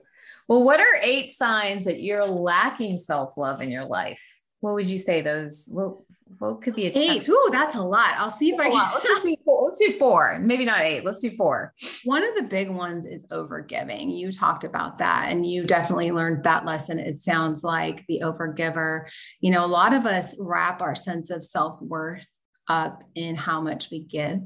Well, 0.48 0.64
what 0.64 0.80
are 0.80 0.96
eight 1.02 1.28
signs 1.28 1.84
that 1.84 2.00
you're 2.00 2.26
lacking 2.26 2.98
self 2.98 3.36
love 3.36 3.60
in 3.60 3.70
your 3.70 3.84
life? 3.84 4.40
What 4.60 4.74
would 4.74 4.86
you 4.86 4.98
say 4.98 5.20
those? 5.20 5.68
Well, 5.70 6.04
what 6.38 6.62
could 6.62 6.74
be 6.74 6.86
a 6.86 6.92
eight? 6.94 7.28
Ooh, 7.28 7.48
that's 7.52 7.74
a 7.74 7.82
lot. 7.82 8.14
I'll 8.16 8.30
see 8.30 8.50
if 8.50 8.58
I 8.58 8.70
can. 8.70 8.92
Let's 8.94 9.22
do 9.22 9.36
four. 9.44 9.64
Let's 9.64 9.78
do 9.78 9.92
four. 9.92 10.38
Maybe 10.40 10.64
not 10.64 10.80
eight. 10.80 11.04
Let's 11.04 11.20
do 11.20 11.30
four. 11.30 11.74
One 12.04 12.24
of 12.24 12.34
the 12.34 12.42
big 12.42 12.70
ones 12.70 13.06
is 13.06 13.26
overgiving. 13.26 14.16
You 14.16 14.32
talked 14.32 14.64
about 14.64 14.98
that, 14.98 15.26
and 15.28 15.48
you 15.48 15.64
definitely 15.64 16.10
learned 16.10 16.44
that 16.44 16.64
lesson. 16.64 16.98
It 16.98 17.20
sounds 17.20 17.62
like 17.62 18.04
the 18.06 18.22
overgiver. 18.24 19.08
You 19.40 19.50
know, 19.50 19.64
a 19.64 19.66
lot 19.66 19.92
of 19.92 20.06
us 20.06 20.34
wrap 20.38 20.80
our 20.80 20.94
sense 20.94 21.30
of 21.30 21.44
self 21.44 21.80
worth 21.82 22.26
up 22.68 23.04
in 23.14 23.34
how 23.36 23.60
much 23.60 23.90
we 23.90 24.00
give 24.00 24.40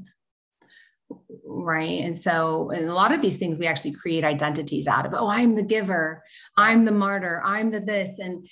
right? 1.45 2.01
And 2.01 2.17
so 2.17 2.71
and 2.71 2.85
a 2.85 2.93
lot 2.93 3.13
of 3.13 3.21
these 3.21 3.37
things 3.37 3.59
we 3.59 3.67
actually 3.67 3.93
create 3.93 4.23
identities 4.23 4.87
out 4.87 5.05
of 5.05 5.13
oh 5.13 5.29
i'm 5.29 5.55
the 5.55 5.63
giver. 5.63 6.23
I'm 6.55 6.85
the 6.85 6.91
martyr. 6.91 7.41
I'm 7.43 7.71
the 7.71 7.79
this. 7.79 8.19
And 8.19 8.47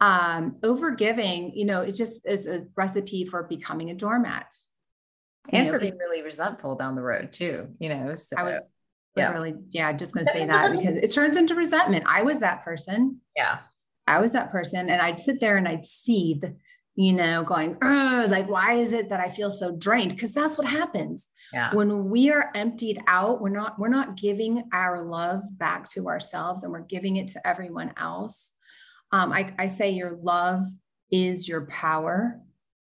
um 0.00 0.56
over 0.62 0.90
giving 0.90 1.54
you 1.54 1.64
know 1.64 1.80
it 1.80 1.92
just 1.92 2.26
is 2.26 2.46
a 2.46 2.66
recipe 2.76 3.24
for 3.24 3.42
becoming 3.44 3.90
a 3.90 3.94
doormat. 3.94 4.54
And 5.50 5.66
you 5.66 5.72
for 5.72 5.78
being 5.78 5.96
really 5.96 6.22
resentful 6.22 6.76
down 6.76 6.96
the 6.96 7.02
road 7.02 7.30
too 7.30 7.68
you 7.78 7.88
know 7.88 8.16
so 8.16 8.36
i 8.36 8.42
was 8.42 8.68
yeah. 9.14 9.30
really 9.30 9.54
yeah 9.70 9.92
just 9.92 10.12
gonna 10.12 10.26
say 10.32 10.44
that 10.46 10.72
because 10.72 10.96
it 10.96 11.12
turns 11.12 11.36
into 11.36 11.54
resentment. 11.54 12.04
I 12.06 12.22
was 12.22 12.40
that 12.40 12.64
person. 12.64 13.20
Yeah. 13.36 13.58
I 14.08 14.20
was 14.20 14.32
that 14.32 14.50
person 14.50 14.90
and 14.90 15.00
i'd 15.00 15.20
sit 15.20 15.40
there 15.40 15.56
and 15.56 15.66
i'd 15.66 15.86
seethe 15.86 16.44
you 16.96 17.12
know, 17.12 17.44
going, 17.44 17.76
oh, 17.82 18.26
like, 18.28 18.48
why 18.48 18.72
is 18.72 18.94
it 18.94 19.10
that 19.10 19.20
I 19.20 19.28
feel 19.28 19.50
so 19.50 19.76
drained? 19.76 20.12
Because 20.12 20.32
that's 20.32 20.56
what 20.56 20.66
happens. 20.66 21.28
Yeah. 21.52 21.74
When 21.74 22.08
we 22.08 22.32
are 22.32 22.50
emptied 22.54 22.98
out, 23.06 23.42
we're 23.42 23.50
not, 23.50 23.78
we're 23.78 23.88
not 23.88 24.16
giving 24.16 24.64
our 24.72 25.04
love 25.04 25.42
back 25.52 25.88
to 25.90 26.08
ourselves 26.08 26.64
and 26.64 26.72
we're 26.72 26.80
giving 26.80 27.16
it 27.16 27.28
to 27.28 27.46
everyone 27.46 27.92
else. 27.98 28.50
Um, 29.12 29.30
I, 29.30 29.52
I 29.58 29.68
say 29.68 29.90
your 29.90 30.12
love 30.12 30.64
is 31.10 31.46
your 31.46 31.66
power. 31.66 32.40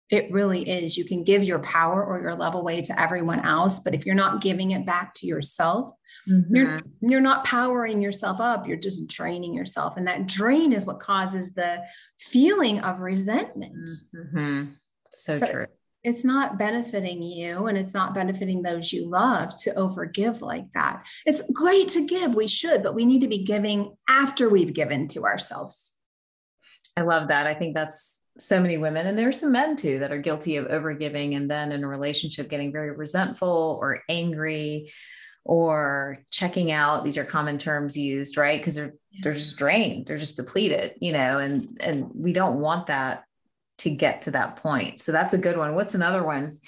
It 0.09 0.31
really 0.31 0.67
is. 0.67 0.97
You 0.97 1.03
can 1.03 1.23
give 1.23 1.43
your 1.43 1.59
power 1.59 2.03
or 2.03 2.21
your 2.21 2.35
love 2.35 2.55
away 2.55 2.81
to 2.81 2.99
everyone 2.99 3.41
else, 3.41 3.79
but 3.79 3.93
if 3.93 4.05
you're 4.05 4.15
not 4.15 4.41
giving 4.41 4.71
it 4.71 4.85
back 4.85 5.13
to 5.15 5.27
yourself, 5.27 5.93
mm-hmm. 6.29 6.55
you're 6.55 6.81
you're 7.01 7.19
not 7.19 7.43
powering 7.43 8.01
yourself 8.01 8.39
up. 8.39 8.67
You're 8.67 8.77
just 8.77 9.07
draining 9.07 9.53
yourself, 9.53 9.97
and 9.97 10.07
that 10.07 10.27
drain 10.27 10.71
is 10.71 10.85
what 10.85 10.99
causes 10.99 11.53
the 11.53 11.83
feeling 12.17 12.79
of 12.79 13.01
resentment. 13.01 13.89
Mm-hmm. 14.15 14.71
So, 15.11 15.39
so 15.39 15.45
true. 15.45 15.65
It's 16.03 16.23
not 16.23 16.57
benefiting 16.57 17.21
you 17.21 17.67
and 17.67 17.77
it's 17.77 17.93
not 17.93 18.13
benefiting 18.13 18.61
those 18.61 18.93
you 18.93 19.09
love 19.09 19.59
to 19.63 19.71
overgive 19.71 20.41
like 20.41 20.71
that. 20.73 21.05
It's 21.25 21.41
great 21.51 21.89
to 21.89 22.05
give, 22.05 22.33
we 22.33 22.47
should, 22.47 22.81
but 22.81 22.95
we 22.95 23.03
need 23.03 23.21
to 23.21 23.27
be 23.27 23.43
giving 23.43 23.97
after 24.07 24.47
we've 24.47 24.73
given 24.73 25.09
to 25.09 25.25
ourselves. 25.25 25.95
I 26.95 27.01
love 27.01 27.27
that. 27.27 27.45
I 27.45 27.55
think 27.55 27.75
that's 27.75 28.23
so 28.39 28.59
many 28.61 28.77
women, 28.77 29.07
and 29.07 29.17
there's 29.17 29.39
some 29.39 29.51
men 29.51 29.75
too 29.75 29.99
that 29.99 30.11
are 30.11 30.17
guilty 30.17 30.57
of 30.57 30.67
overgiving 30.67 31.35
and 31.35 31.49
then 31.49 31.71
in 31.71 31.83
a 31.83 31.87
relationship 31.87 32.49
getting 32.49 32.71
very 32.71 32.91
resentful 32.91 33.77
or 33.81 34.03
angry 34.09 34.91
or 35.43 36.19
checking 36.29 36.71
out. 36.71 37.03
These 37.03 37.17
are 37.17 37.23
common 37.23 37.57
terms 37.57 37.97
used, 37.97 38.37
right? 38.37 38.59
Because 38.59 38.75
they're 38.75 38.93
they're 39.21 39.33
just 39.33 39.57
drained, 39.57 40.07
they're 40.07 40.17
just 40.17 40.35
depleted, 40.35 40.95
you 40.99 41.13
know, 41.13 41.39
and 41.39 41.77
and 41.81 42.11
we 42.13 42.33
don't 42.33 42.59
want 42.59 42.87
that 42.87 43.23
to 43.79 43.89
get 43.89 44.21
to 44.23 44.31
that 44.31 44.57
point. 44.57 44.99
So 44.99 45.11
that's 45.11 45.33
a 45.33 45.37
good 45.37 45.57
one. 45.57 45.75
What's 45.75 45.95
another 45.95 46.23
one? 46.23 46.59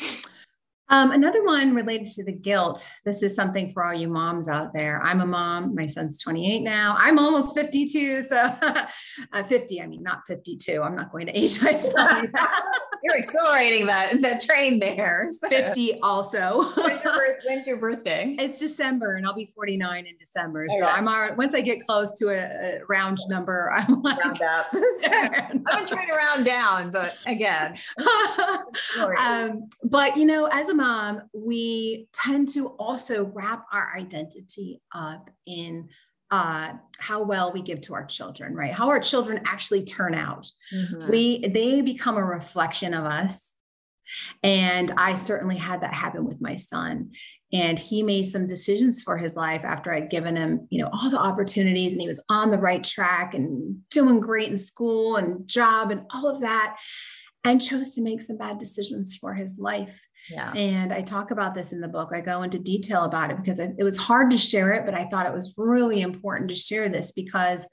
Um, 0.92 1.12
another 1.12 1.46
one 1.46 1.76
related 1.76 2.08
to 2.16 2.24
the 2.24 2.32
guilt. 2.32 2.86
This 3.06 3.22
is 3.22 3.36
something 3.36 3.72
for 3.74 3.86
all 3.86 3.94
you 3.94 4.08
moms 4.08 4.50
out 4.50 4.74
there. 4.74 5.00
I'm 5.02 5.22
a 5.22 5.26
mom. 5.26 5.76
My 5.76 5.86
son's 5.86 6.20
28 6.20 6.62
now. 6.62 6.96
I'm 6.98 7.20
almost 7.20 7.56
52. 7.56 8.24
So 8.24 8.36
uh, 9.34 9.44
50, 9.44 9.82
I 9.82 9.88
mean, 9.88 10.02
not 10.02 10.26
52. 10.26 10.82
I'm 10.82 10.96
not 10.96 11.12
going 11.12 11.28
to 11.28 11.38
age 11.38 11.62
myself. 11.64 11.94
You're 13.04 13.18
accelerating 13.18 13.86
that, 13.86 14.20
that 14.22 14.42
train 14.42 14.80
there. 14.80 15.28
So. 15.30 15.48
50 15.48 16.02
also. 16.02 16.64
when's, 16.76 17.04
your 17.04 17.14
birth, 17.14 17.44
when's, 17.46 17.68
your 17.68 17.78
birthday? 17.78 18.36
It's 18.40 18.60
December 18.60 19.16
and 19.16 19.26
I'll 19.26 19.36
be 19.36 19.46
49 19.46 20.06
in 20.08 20.18
December. 20.18 20.68
So 20.70 20.86
I'm 20.86 21.08
already, 21.08 21.36
once 21.36 21.54
I 21.54 21.62
get 21.62 21.82
close 21.82 22.18
to 22.18 22.30
a, 22.30 22.80
a 22.80 22.86
round 22.90 23.20
number, 23.30 23.72
I'm 23.72 24.02
like, 24.02 24.24
round 24.24 24.42
up. 24.42 24.68
I've 24.74 25.52
been 25.54 25.86
trying 25.86 26.08
to 26.08 26.16
round 26.16 26.46
down, 26.46 26.92
but 26.92 27.16
again. 27.28 27.78
um, 29.20 29.70
but 29.86 30.18
you 30.18 30.26
know, 30.26 30.46
as 30.48 30.70
a 30.70 30.79
mom, 30.80 31.22
we 31.34 32.08
tend 32.14 32.48
to 32.50 32.70
also 32.80 33.26
wrap 33.26 33.66
our 33.72 33.94
identity 33.96 34.82
up 34.94 35.30
in 35.46 35.90
uh, 36.32 36.74
how 37.00 37.24
well 37.24 37.52
we 37.52 37.62
give 37.62 37.82
to 37.82 37.94
our 37.94 38.06
children, 38.06 38.56
right? 38.56 38.72
How 38.72 38.90
our 38.90 39.00
children 39.00 39.42
actually 39.46 39.84
turn 39.84 40.14
out. 40.14 40.48
Mm-hmm. 40.74 41.12
We 41.12 41.48
they 41.48 41.82
become 41.82 42.18
a 42.18 42.24
reflection 42.24 42.94
of 42.94 43.06
us. 43.06 43.54
And 44.42 44.92
I 44.98 45.16
certainly 45.16 45.58
had 45.58 45.82
that 45.82 45.94
happen 45.94 46.26
with 46.26 46.42
my 46.42 46.56
son. 46.56 47.12
And 47.52 47.78
he 47.78 48.04
made 48.04 48.24
some 48.24 48.48
decisions 48.48 49.02
for 49.02 49.18
his 49.18 49.36
life 49.36 49.62
after 49.64 49.94
I'd 49.94 50.10
given 50.10 50.36
him, 50.36 50.68
you 50.70 50.82
know, 50.82 50.90
all 50.92 51.10
the 51.10 51.20
opportunities 51.20 51.94
and 51.94 52.02
he 52.02 52.08
was 52.08 52.24
on 52.30 52.52
the 52.52 52.58
right 52.58 52.84
track 52.84 53.34
and 53.34 53.82
doing 53.90 54.20
great 54.20 54.50
in 54.50 54.58
school 54.58 55.16
and 55.16 55.48
job 55.48 55.92
and 55.92 56.06
all 56.14 56.28
of 56.28 56.42
that 56.42 56.78
and 57.44 57.62
chose 57.62 57.94
to 57.94 58.02
make 58.02 58.22
some 58.22 58.38
bad 58.38 58.58
decisions 58.58 59.16
for 59.16 59.34
his 59.34 59.58
life. 59.58 60.06
Yeah. 60.30 60.52
And 60.54 60.92
I 60.92 61.02
talk 61.02 61.32
about 61.32 61.56
this 61.56 61.72
in 61.72 61.80
the 61.80 61.88
book. 61.88 62.10
I 62.14 62.22
go 62.22 62.44
into 62.44 62.60
detail 62.60 63.04
about 63.04 63.32
it 63.32 63.38
because 63.38 63.60
it, 63.60 63.82
was 63.84 63.98
hard 63.98 64.30
to 64.32 64.38
share 64.38 64.74
it, 64.74 64.86
but 64.86 64.94
I 64.94 65.06
thought 65.06 65.26
it 65.26 65.34
was 65.34 65.54
really 65.58 66.02
important 66.02 66.50
to 66.50 66.56
share 66.56 66.90
this 66.90 67.12
because 67.12 67.68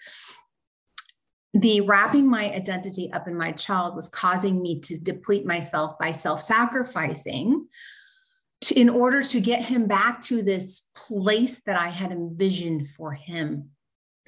the 1.52 1.80
wrapping 1.80 2.28
my 2.28 2.52
identity 2.52 3.10
up 3.12 3.26
in 3.26 3.36
my 3.36 3.50
child 3.52 3.96
was 3.96 4.08
causing 4.08 4.62
me 4.62 4.78
to 4.80 4.98
deplete 4.98 5.46
myself 5.46 5.98
by 5.98 6.12
self 6.12 6.42
sacrificing 6.42 7.66
in 8.74 8.88
order 8.88 9.22
to 9.22 9.40
get 9.40 9.62
him 9.62 9.86
back 9.86 10.20
to 10.20 10.42
this 10.42 10.82
place 10.94 11.60
that 11.66 11.76
I 11.76 11.88
had 11.88 12.12
envisioned 12.12 12.88
for 12.90 13.12
him. 13.12 13.70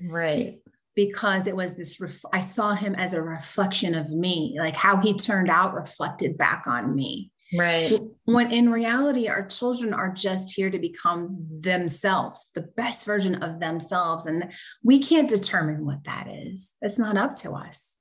Right 0.03 0.61
because 0.99 1.47
it 1.47 1.55
was 1.55 1.75
this 1.75 2.01
ref- 2.01 2.25
i 2.33 2.41
saw 2.41 2.75
him 2.75 2.97
as 2.97 3.15
a 3.15 3.23
reflection 3.23 3.95
of 3.95 4.11
me 4.11 4.57
like 4.59 4.75
how 4.75 4.97
he 4.97 5.15
turned 5.15 5.49
out 5.49 5.73
reflected 5.73 6.37
back 6.37 6.65
on 6.67 6.93
me. 6.93 7.31
Right. 7.57 7.93
When 8.25 8.51
in 8.51 8.73
reality 8.73 9.29
our 9.29 9.47
children 9.47 9.95
are 9.95 10.13
just 10.13 10.57
here 10.57 10.71
to 10.71 10.79
become 10.81 11.47
themselves 11.61 12.51
the 12.57 12.63
best 12.63 13.07
version 13.07 13.37
of 13.45 13.61
themselves 13.61 14.27
and 14.27 14.53
we 14.83 14.99
can't 14.99 15.31
determine 15.31 15.87
what 15.87 16.03
that 16.03 16.27
is. 16.29 16.75
It's 16.83 16.99
not 16.99 17.17
up 17.17 17.37
to 17.37 17.53
us. 17.53 17.95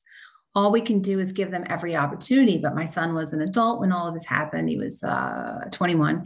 All 0.56 0.72
we 0.72 0.82
can 0.82 1.00
do 1.00 1.20
is 1.20 1.34
give 1.34 1.52
them 1.52 1.66
every 1.68 1.96
opportunity 1.96 2.58
but 2.58 2.74
my 2.74 2.86
son 2.86 3.14
was 3.14 3.32
an 3.32 3.42
adult 3.42 3.80
when 3.80 3.92
all 3.92 4.08
of 4.08 4.16
this 4.16 4.26
happened. 4.26 4.70
He 4.70 4.78
was 4.78 5.04
uh, 5.04 5.66
21 5.72 6.26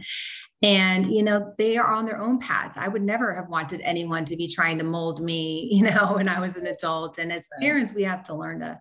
and 0.62 1.06
you 1.06 1.22
know 1.22 1.52
they 1.58 1.76
are 1.76 1.86
on 1.86 2.06
their 2.06 2.18
own 2.18 2.38
path. 2.38 2.72
I 2.76 2.88
would 2.88 3.02
never 3.02 3.34
have 3.34 3.48
wanted 3.48 3.80
anyone 3.82 4.24
to 4.26 4.36
be 4.36 4.48
trying 4.48 4.78
to 4.78 4.84
mold 4.84 5.22
me 5.22 5.68
you 5.72 5.82
know 5.82 6.14
when 6.14 6.28
i 6.28 6.40
was 6.40 6.56
an 6.56 6.66
adult. 6.66 7.18
And 7.18 7.32
as 7.32 7.48
parents 7.60 7.94
we 7.94 8.04
have 8.04 8.22
to 8.24 8.34
learn 8.34 8.60
to 8.60 8.80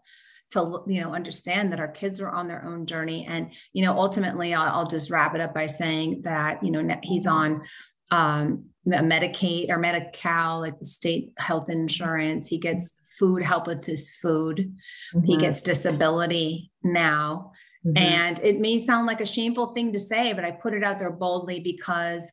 to 0.52 0.84
you 0.88 1.02
know 1.02 1.14
understand 1.14 1.72
that 1.72 1.80
our 1.80 1.88
kids 1.88 2.22
are 2.22 2.30
on 2.30 2.48
their 2.48 2.64
own 2.64 2.86
journey. 2.86 3.26
And 3.26 3.54
you 3.74 3.84
know 3.84 3.98
ultimately 3.98 4.54
i'll, 4.54 4.74
I'll 4.74 4.88
just 4.88 5.10
wrap 5.10 5.36
it 5.36 5.42
up 5.42 5.54
by 5.54 5.68
saying 5.68 6.22
that 6.24 6.64
you 6.64 6.72
know 6.72 7.00
he's 7.04 7.28
on 7.28 7.64
um, 8.12 8.66
medicaid 8.86 9.70
or 9.70 9.78
medi-cal 9.78 10.60
like 10.60 10.78
the 10.80 10.86
state 10.86 11.32
health 11.38 11.70
insurance. 11.70 12.48
He 12.48 12.58
gets 12.58 12.94
food 13.18 13.44
help 13.44 13.68
with 13.68 13.86
his 13.86 14.16
food. 14.16 14.76
Mm-hmm. 15.14 15.26
he 15.26 15.38
gets 15.38 15.62
disability 15.62 16.72
now 16.84 17.52
Mm-hmm. 17.86 17.98
And 17.98 18.40
it 18.40 18.60
may 18.60 18.78
sound 18.78 19.08
like 19.08 19.22
a 19.22 19.26
shameful 19.26 19.68
thing 19.68 19.94
to 19.94 20.00
say, 20.00 20.34
but 20.34 20.46
I 20.46 20.52
put 20.52 20.74
it 20.74 20.84
out 20.84 21.00
there 21.00 21.12
boldly 21.12 21.60
because 21.60 22.32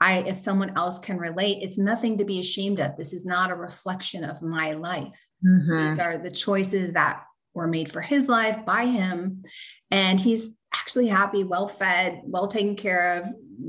I, 0.00 0.18
if 0.20 0.36
someone 0.36 0.76
else 0.76 0.98
can 0.98 1.18
relate, 1.18 1.58
it's 1.62 1.78
nothing 1.78 2.18
to 2.18 2.24
be 2.24 2.40
ashamed 2.40 2.80
of. 2.80 2.96
This 2.96 3.12
is 3.12 3.24
not 3.24 3.50
a 3.50 3.54
reflection 3.54 4.24
of 4.24 4.40
my 4.40 4.72
life. 4.72 5.26
Mm-hmm. 5.46 5.90
These 5.90 5.98
are 5.98 6.18
the 6.18 6.30
choices 6.30 6.92
that 6.92 7.22
were 7.54 7.66
made 7.66 7.90
for 7.90 8.00
his 8.00 8.28
life 8.28 8.64
by 8.64 8.86
him. 8.86 9.42
And 9.90 10.20
he's 10.20 10.50
actually 10.72 11.08
happy, 11.08 11.44
well 11.44 11.66
fed, 11.66 12.22
well 12.24 12.48
taken 12.48 12.76
care 12.76 13.18
of, 13.18 13.28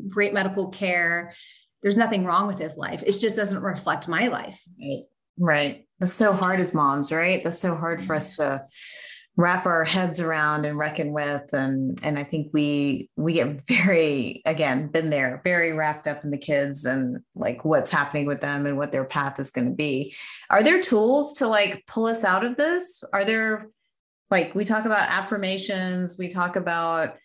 great 0.10 0.34
medical 0.34 0.70
care. 0.70 1.34
There's 1.82 1.98
nothing 1.98 2.26
wrong 2.26 2.48
with 2.48 2.60
his 2.60 2.78
life. 2.78 3.04
It 3.04 3.18
just 3.20 3.36
doesn't 3.36 3.62
reflect 3.62 4.08
my 4.08 4.28
life. 4.28 4.62
Right. 4.80 5.06
Right. 5.38 5.88
That's 6.00 6.14
so 6.14 6.34
hard 6.34 6.60
as 6.60 6.76
moms, 6.76 7.12
right? 7.12 7.44
That's 7.44 7.60
so 7.60 7.76
hard 7.76 8.04
for 8.04 8.16
us 8.16 8.38
to 8.38 8.64
wrap 9.38 9.66
our 9.66 9.86
heads 9.86 10.20
around 10.20 10.66
and 10.66 10.78
reckon 10.78 11.14
with 11.14 11.54
and 11.54 12.00
and 12.04 12.20
i 12.20 12.24
think 12.24 12.50
we 12.54 13.10
we 13.16 13.34
get 13.34 13.66
very 13.68 14.42
again 14.46 14.88
been 14.88 15.10
there 15.10 15.42
very 15.44 15.72
wrapped 15.72 16.08
up 16.08 16.24
in 16.24 16.32
the 16.32 16.38
kids 16.38 16.86
and 16.86 17.20
like 17.34 17.64
what's 17.64 17.90
happening 17.90 18.26
with 18.26 18.42
them 18.42 18.66
and 18.66 18.78
what 18.78 18.92
their 18.92 19.06
path 19.06 19.40
is 19.40 19.52
going 19.52 19.68
to 19.68 19.76
be. 19.76 20.14
Are 20.50 20.64
there 20.64 20.82
tools 20.82 21.34
to 21.36 21.48
like 21.48 21.86
pull 21.88 22.06
us 22.06 22.24
out 22.24 22.44
of 22.44 22.58
this? 22.58 23.04
Are 23.14 23.26
there 23.26 23.68
like 24.30 24.54
we 24.56 24.64
talk 24.64 24.86
about 24.86 25.10
affirmations 25.10 26.18
we 26.18 26.30
talk 26.30 26.56
about 26.56 27.18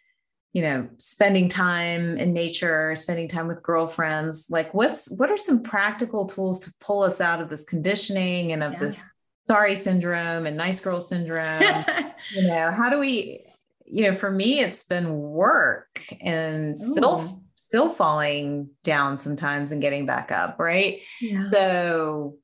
you 0.52 0.62
know 0.62 0.88
spending 0.96 1.48
time 1.48 2.16
in 2.16 2.32
nature 2.32 2.94
spending 2.96 3.28
time 3.28 3.46
with 3.46 3.62
girlfriends. 3.62 4.48
Like 4.50 4.72
what's 4.72 5.10
what 5.18 5.30
are 5.30 5.36
some 5.36 5.62
practical 5.62 6.24
tools 6.24 6.60
to 6.60 6.72
pull 6.80 7.02
us 7.02 7.20
out 7.20 7.42
of 7.42 7.50
this 7.50 7.64
conditioning 7.64 8.52
and 8.52 8.62
of 8.62 8.72
yeah. 8.72 8.78
this 8.78 9.12
sorry 9.46 9.74
syndrome 9.74 10.46
and 10.46 10.56
nice 10.56 10.80
girl 10.80 11.00
syndrome 11.00 11.84
you 12.34 12.46
know 12.46 12.70
how 12.70 12.90
do 12.90 12.98
we 12.98 13.44
you 13.86 14.04
know, 14.04 14.14
for 14.14 14.30
me, 14.30 14.60
it's 14.60 14.84
been 14.84 15.20
work 15.20 16.02
and 16.20 16.72
Ooh. 16.72 16.76
still 16.76 17.42
still 17.54 17.88
falling 17.88 18.70
down 18.84 19.18
sometimes 19.18 19.72
and 19.72 19.80
getting 19.80 20.06
back 20.06 20.30
up, 20.30 20.58
right? 20.58 21.00
Yeah. 21.20 21.42
So, 21.44 22.36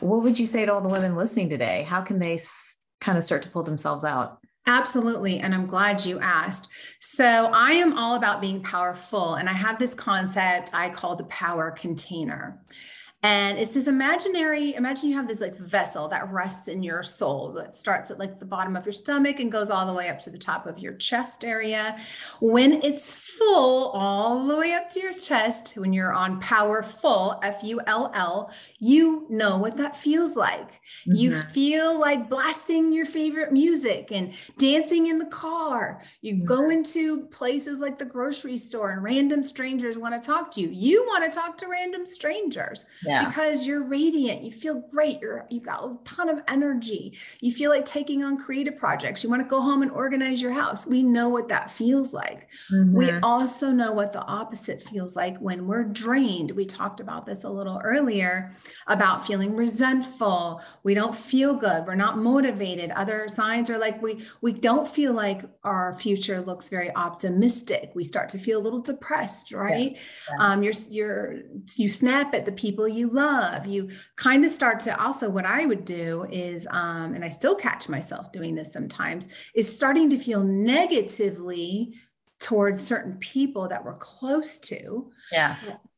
what 0.00 0.22
would 0.22 0.38
you 0.38 0.46
say 0.46 0.64
to 0.64 0.72
all 0.72 0.80
the 0.80 0.88
women 0.88 1.16
listening 1.16 1.48
today? 1.48 1.82
How 1.82 2.02
can 2.02 2.18
they 2.18 2.34
s- 2.34 2.78
kind 3.00 3.18
of 3.18 3.24
start 3.24 3.42
to 3.42 3.48
pull 3.48 3.62
themselves 3.62 4.04
out? 4.04 4.38
Absolutely. 4.66 5.40
And 5.40 5.54
I'm 5.54 5.66
glad 5.66 6.04
you 6.04 6.20
asked. 6.20 6.68
So, 7.00 7.24
I 7.24 7.72
am 7.72 7.96
all 7.98 8.14
about 8.14 8.40
being 8.40 8.62
powerful. 8.62 9.34
And 9.34 9.48
I 9.48 9.54
have 9.54 9.78
this 9.78 9.94
concept 9.94 10.70
I 10.72 10.90
call 10.90 11.16
the 11.16 11.24
power 11.24 11.70
container. 11.70 12.60
And 13.24 13.56
it's 13.56 13.74
this 13.74 13.86
imaginary, 13.86 14.74
imagine 14.74 15.08
you 15.08 15.14
have 15.14 15.28
this 15.28 15.40
like 15.40 15.56
vessel 15.56 16.08
that 16.08 16.28
rests 16.32 16.66
in 16.66 16.82
your 16.82 17.04
soul 17.04 17.52
that 17.52 17.76
starts 17.76 18.10
at 18.10 18.18
like 18.18 18.40
the 18.40 18.44
bottom 18.44 18.74
of 18.74 18.84
your 18.84 18.92
stomach 18.92 19.38
and 19.38 19.52
goes 19.52 19.70
all 19.70 19.86
the 19.86 19.92
way 19.92 20.08
up 20.08 20.18
to 20.20 20.30
the 20.30 20.38
top 20.38 20.66
of 20.66 20.80
your 20.80 20.94
chest 20.94 21.44
area. 21.44 21.96
When 22.40 22.82
it's 22.82 23.14
full, 23.16 23.90
all 23.90 24.44
the 24.44 24.56
way 24.56 24.72
up 24.72 24.90
to 24.90 25.00
your 25.00 25.12
chest, 25.12 25.74
when 25.76 25.92
you're 25.92 26.12
on 26.12 26.40
power 26.40 26.82
full, 26.82 27.38
F 27.44 27.62
U 27.62 27.80
L 27.86 28.10
L, 28.12 28.52
you 28.80 29.24
know 29.30 29.56
what 29.56 29.76
that 29.76 29.94
feels 29.94 30.34
like. 30.34 30.72
Mm-hmm. 30.72 31.14
You 31.14 31.32
feel 31.40 32.00
like 32.00 32.28
blasting 32.28 32.92
your 32.92 33.06
favorite 33.06 33.52
music 33.52 34.10
and 34.10 34.32
dancing 34.58 35.06
in 35.06 35.20
the 35.20 35.26
car. 35.26 36.02
You 36.22 36.34
mm-hmm. 36.34 36.46
go 36.46 36.70
into 36.70 37.26
places 37.26 37.78
like 37.78 38.00
the 38.00 38.04
grocery 38.04 38.58
store 38.58 38.90
and 38.90 39.04
random 39.04 39.44
strangers 39.44 39.96
want 39.96 40.20
to 40.20 40.26
talk 40.26 40.50
to 40.54 40.60
you. 40.60 40.70
You 40.70 41.04
want 41.06 41.24
to 41.24 41.38
talk 41.38 41.56
to 41.58 41.68
random 41.68 42.04
strangers. 42.04 42.84
Yeah 43.06 43.11
yeah. 43.12 43.28
because 43.28 43.66
you're 43.66 43.82
radiant. 43.82 44.42
You 44.42 44.50
feel 44.50 44.80
great. 44.90 45.20
You're 45.20 45.46
you've 45.50 45.64
got 45.64 45.84
a 45.84 45.96
ton 46.04 46.28
of 46.28 46.40
energy. 46.48 47.16
You 47.40 47.52
feel 47.52 47.70
like 47.70 47.84
taking 47.84 48.24
on 48.24 48.38
creative 48.38 48.76
projects. 48.76 49.22
You 49.22 49.30
want 49.30 49.42
to 49.42 49.48
go 49.48 49.60
home 49.60 49.82
and 49.82 49.90
organize 49.90 50.40
your 50.40 50.52
house. 50.52 50.86
We 50.86 51.02
know 51.02 51.28
what 51.28 51.48
that 51.48 51.70
feels 51.70 52.12
like. 52.12 52.48
Mm-hmm. 52.72 52.94
We 52.94 53.10
also 53.20 53.70
know 53.70 53.92
what 53.92 54.12
the 54.12 54.22
opposite 54.22 54.82
feels 54.82 55.16
like 55.16 55.38
when 55.38 55.66
we're 55.66 55.84
drained. 55.84 56.52
We 56.52 56.64
talked 56.64 57.00
about 57.00 57.26
this 57.26 57.44
a 57.44 57.50
little 57.50 57.80
earlier 57.84 58.52
about 58.86 59.26
feeling 59.26 59.56
resentful. 59.56 60.60
We 60.82 60.94
don't 60.94 61.14
feel 61.14 61.54
good. 61.54 61.86
We're 61.86 61.94
not 61.94 62.18
motivated. 62.18 62.90
Other 62.92 63.28
signs 63.28 63.70
are 63.70 63.78
like 63.78 64.02
we 64.02 64.24
we 64.40 64.52
don't 64.52 64.88
feel 64.88 65.12
like 65.12 65.42
our 65.64 65.94
future 65.94 66.40
looks 66.40 66.68
very 66.70 66.94
optimistic. 66.96 67.92
We 67.94 68.04
start 68.04 68.28
to 68.30 68.38
feel 68.38 68.58
a 68.58 68.62
little 68.62 68.80
depressed, 68.80 69.52
right? 69.52 69.92
Yeah. 69.92 69.98
Yeah. 70.30 70.36
Um, 70.38 70.62
you're 70.62 70.72
you're 70.90 71.38
you 71.76 71.88
snap 71.88 72.34
at 72.34 72.46
the 72.46 72.52
people 72.52 72.88
you 72.88 73.01
you 73.02 73.08
love 73.08 73.66
you 73.66 73.90
kind 74.16 74.44
of 74.44 74.50
start 74.50 74.80
to 74.80 75.02
also 75.02 75.28
what 75.28 75.44
i 75.44 75.66
would 75.66 75.84
do 75.84 76.26
is 76.30 76.66
um, 76.70 77.14
and 77.14 77.24
i 77.24 77.28
still 77.28 77.54
catch 77.54 77.88
myself 77.88 78.32
doing 78.32 78.54
this 78.54 78.72
sometimes 78.72 79.28
is 79.54 79.74
starting 79.74 80.08
to 80.08 80.16
feel 80.16 80.42
negatively 80.42 81.94
towards 82.42 82.84
certain 82.84 83.16
people 83.18 83.68
that 83.68 83.84
we're 83.84 83.96
close 83.96 84.58
to. 84.58 85.10
Yeah. 85.30 85.56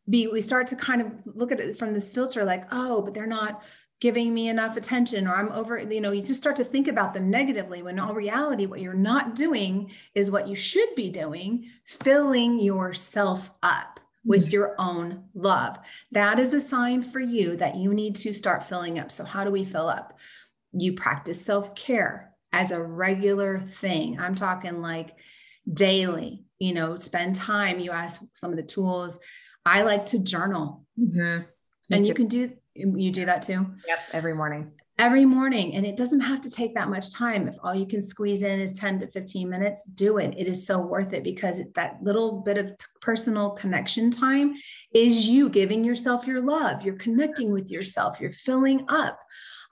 Be 0.08 0.28
we 0.28 0.42
start 0.42 0.66
to 0.68 0.76
kind 0.76 1.00
of 1.00 1.12
look 1.34 1.50
at 1.50 1.58
it 1.58 1.78
from 1.78 1.94
this 1.94 2.12
filter 2.12 2.44
like 2.44 2.64
oh 2.70 3.00
but 3.00 3.14
they're 3.14 3.26
not 3.26 3.62
giving 4.00 4.34
me 4.34 4.50
enough 4.50 4.76
attention 4.76 5.26
or 5.26 5.34
i'm 5.34 5.50
over 5.52 5.78
you 5.78 5.98
know 5.98 6.12
you 6.12 6.20
just 6.20 6.36
start 6.36 6.56
to 6.56 6.64
think 6.64 6.88
about 6.88 7.14
them 7.14 7.30
negatively 7.30 7.82
when 7.82 7.94
in 7.94 8.00
all 8.00 8.12
reality 8.12 8.66
what 8.66 8.82
you're 8.82 8.92
not 8.92 9.34
doing 9.34 9.90
is 10.14 10.30
what 10.30 10.46
you 10.46 10.54
should 10.54 10.94
be 10.94 11.08
doing 11.08 11.64
filling 11.86 12.60
yourself 12.60 13.50
up 13.62 13.98
with 14.24 14.52
your 14.52 14.74
own 14.78 15.24
love. 15.34 15.78
That 16.12 16.38
is 16.38 16.54
a 16.54 16.60
sign 16.60 17.02
for 17.02 17.20
you 17.20 17.56
that 17.56 17.76
you 17.76 17.92
need 17.92 18.16
to 18.16 18.32
start 18.34 18.62
filling 18.62 18.98
up. 18.98 19.10
So, 19.12 19.24
how 19.24 19.44
do 19.44 19.50
we 19.50 19.64
fill 19.64 19.88
up? 19.88 20.16
You 20.72 20.94
practice 20.94 21.44
self 21.44 21.74
care 21.74 22.32
as 22.52 22.70
a 22.70 22.82
regular 22.82 23.60
thing. 23.60 24.18
I'm 24.18 24.34
talking 24.34 24.80
like 24.80 25.16
daily, 25.72 26.44
you 26.58 26.74
know, 26.74 26.96
spend 26.96 27.36
time. 27.36 27.80
You 27.80 27.90
ask 27.90 28.22
some 28.32 28.50
of 28.50 28.56
the 28.56 28.62
tools. 28.62 29.18
I 29.66 29.82
like 29.82 30.06
to 30.06 30.18
journal. 30.18 30.86
Mm-hmm. 30.98 31.44
And 31.90 32.06
you 32.06 32.14
can 32.14 32.28
do 32.28 32.52
you 32.74 33.10
do 33.12 33.26
that 33.26 33.42
too? 33.42 33.66
Yep, 33.86 33.98
every 34.12 34.34
morning 34.34 34.72
every 34.98 35.24
morning 35.24 35.74
and 35.74 35.84
it 35.84 35.96
doesn't 35.96 36.20
have 36.20 36.40
to 36.40 36.50
take 36.50 36.74
that 36.74 36.88
much 36.88 37.12
time. 37.12 37.48
If 37.48 37.56
all 37.62 37.74
you 37.74 37.86
can 37.86 38.00
squeeze 38.00 38.42
in 38.42 38.60
is 38.60 38.78
10 38.78 39.00
to 39.00 39.08
15 39.08 39.48
minutes 39.48 39.84
do 39.84 40.18
it. 40.18 40.34
It 40.38 40.46
is 40.46 40.66
so 40.66 40.78
worth 40.78 41.12
it 41.12 41.24
because 41.24 41.60
that 41.74 41.98
little 42.00 42.40
bit 42.40 42.58
of 42.58 42.72
personal 43.00 43.50
connection 43.50 44.10
time 44.10 44.54
is 44.94 45.28
you 45.28 45.48
giving 45.48 45.84
yourself 45.84 46.26
your 46.26 46.40
love. 46.40 46.84
You're 46.84 46.94
connecting 46.94 47.52
with 47.52 47.70
yourself. 47.70 48.20
You're 48.20 48.32
filling 48.32 48.86
up. 48.88 49.18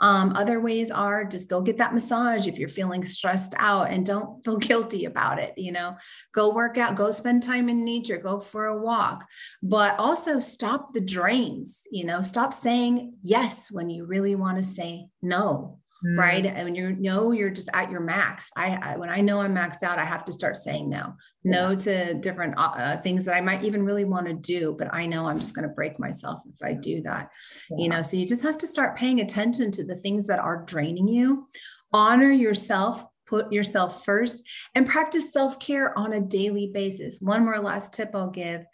Um, 0.00 0.34
other 0.34 0.60
ways 0.60 0.90
are 0.90 1.24
just 1.24 1.48
go 1.48 1.60
get 1.60 1.78
that 1.78 1.94
massage 1.94 2.48
if 2.48 2.58
you're 2.58 2.68
feeling 2.68 3.04
stressed 3.04 3.54
out 3.56 3.90
and 3.90 4.04
don't 4.04 4.44
feel 4.44 4.56
guilty 4.68 5.04
about 5.04 5.38
it. 5.38 5.54
You 5.56 5.72
know, 5.72 5.96
go 6.34 6.52
work 6.52 6.76
out, 6.76 6.96
go 6.96 7.12
spend 7.12 7.44
time 7.44 7.68
in 7.68 7.84
nature, 7.84 8.18
go 8.18 8.40
for 8.40 8.66
a 8.66 8.82
walk, 8.82 9.26
but 9.62 9.96
also 9.98 10.40
stop 10.40 10.92
the 10.92 11.00
drains. 11.00 11.82
You 11.90 12.04
know, 12.04 12.22
stop 12.22 12.52
saying 12.52 13.14
yes 13.22 13.70
when 13.70 13.88
you 13.88 14.04
really 14.04 14.34
want 14.34 14.58
to 14.58 14.64
say 14.64 15.06
no 15.22 15.78
mm. 16.04 16.18
right? 16.18 16.44
And 16.44 16.64
when 16.64 16.74
you 16.74 16.90
know 16.90 17.32
you're 17.32 17.50
just 17.50 17.68
at 17.74 17.90
your 17.90 18.00
max, 18.00 18.50
I, 18.56 18.76
I, 18.76 18.96
when 18.96 19.08
I 19.08 19.20
know 19.20 19.40
I'm 19.40 19.54
maxed 19.54 19.82
out, 19.82 19.98
I 19.98 20.04
have 20.04 20.24
to 20.26 20.32
start 20.32 20.56
saying 20.56 20.88
no, 20.88 21.14
no 21.44 21.70
yeah. 21.70 21.76
to 21.76 22.14
different 22.14 22.58
uh, 22.58 22.72
uh, 22.76 23.00
things 23.00 23.24
that 23.24 23.34
I 23.34 23.40
might 23.40 23.64
even 23.64 23.84
really 23.84 24.04
want 24.04 24.26
to 24.26 24.34
do, 24.34 24.74
but 24.78 24.92
I 24.92 25.06
know 25.06 25.26
I'm 25.26 25.40
just 25.40 25.54
going 25.54 25.68
to 25.68 25.74
break 25.74 25.98
myself 25.98 26.42
if 26.46 26.64
I 26.64 26.74
do 26.74 27.02
that. 27.02 27.30
Yeah. 27.70 27.76
You 27.78 27.88
know, 27.88 28.02
so 28.02 28.16
you 28.16 28.26
just 28.26 28.42
have 28.42 28.58
to 28.58 28.66
start 28.66 28.96
paying 28.96 29.20
attention 29.20 29.70
to 29.72 29.84
the 29.84 29.96
things 29.96 30.26
that 30.26 30.38
are 30.38 30.64
draining 30.64 31.08
you. 31.08 31.46
Honor 31.92 32.30
yourself, 32.30 33.04
put 33.26 33.52
yourself 33.52 34.04
first, 34.04 34.42
and 34.74 34.88
practice 34.88 35.32
self 35.32 35.58
care 35.58 35.96
on 35.98 36.12
a 36.12 36.20
daily 36.20 36.70
basis. 36.72 37.18
One 37.20 37.44
more 37.44 37.60
last 37.60 37.92
tip 37.92 38.10
I'll 38.14 38.30
give. 38.30 38.64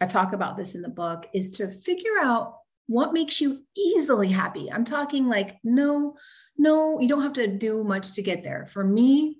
I 0.00 0.06
talk 0.06 0.32
about 0.32 0.56
this 0.56 0.74
in 0.74 0.82
the 0.82 0.88
book 0.88 1.28
is 1.32 1.50
to 1.50 1.68
figure 1.68 2.18
out 2.20 2.56
what 2.86 3.12
makes 3.12 3.40
you 3.40 3.60
easily 3.76 4.28
happy. 4.28 4.70
I'm 4.70 4.84
talking 4.84 5.28
like 5.28 5.58
no 5.64 6.16
no, 6.56 7.00
you 7.00 7.08
don't 7.08 7.22
have 7.22 7.32
to 7.34 7.48
do 7.48 7.82
much 7.84 8.12
to 8.12 8.22
get 8.22 8.42
there. 8.42 8.66
For 8.66 8.84
me, 8.84 9.38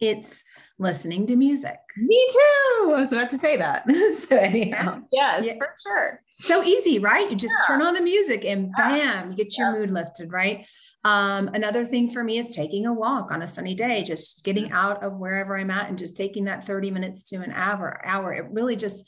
it's 0.00 0.42
listening 0.78 1.26
to 1.26 1.36
music. 1.36 1.76
Me 1.96 2.28
too. 2.30 2.92
I 2.94 2.98
was 2.98 3.12
about 3.12 3.28
to 3.30 3.38
say 3.38 3.56
that. 3.56 3.84
so 4.14 4.36
anyhow, 4.36 5.02
yes, 5.12 5.46
yeah. 5.46 5.54
for 5.56 5.70
sure. 5.82 6.20
So 6.40 6.64
easy, 6.64 6.98
right? 6.98 7.30
You 7.30 7.36
just 7.36 7.54
yeah. 7.60 7.66
turn 7.66 7.82
on 7.82 7.94
the 7.94 8.00
music 8.00 8.44
and 8.44 8.72
bam, 8.76 9.30
you 9.30 9.36
get 9.36 9.56
your 9.56 9.72
yeah. 9.72 9.78
mood 9.78 9.90
lifted, 9.90 10.32
right? 10.32 10.66
Um, 11.04 11.48
another 11.54 11.84
thing 11.84 12.10
for 12.10 12.24
me 12.24 12.38
is 12.38 12.56
taking 12.56 12.86
a 12.86 12.92
walk 12.92 13.30
on 13.30 13.42
a 13.42 13.48
sunny 13.48 13.74
day, 13.74 14.02
just 14.02 14.44
getting 14.44 14.64
mm-hmm. 14.64 14.74
out 14.74 15.02
of 15.02 15.18
wherever 15.18 15.56
I'm 15.56 15.70
at 15.70 15.88
and 15.88 15.96
just 15.96 16.16
taking 16.16 16.44
that 16.44 16.66
30 16.66 16.90
minutes 16.90 17.28
to 17.30 17.36
an 17.36 17.52
hour. 17.52 18.00
Hour. 18.04 18.32
It 18.32 18.46
really 18.50 18.76
just 18.76 19.06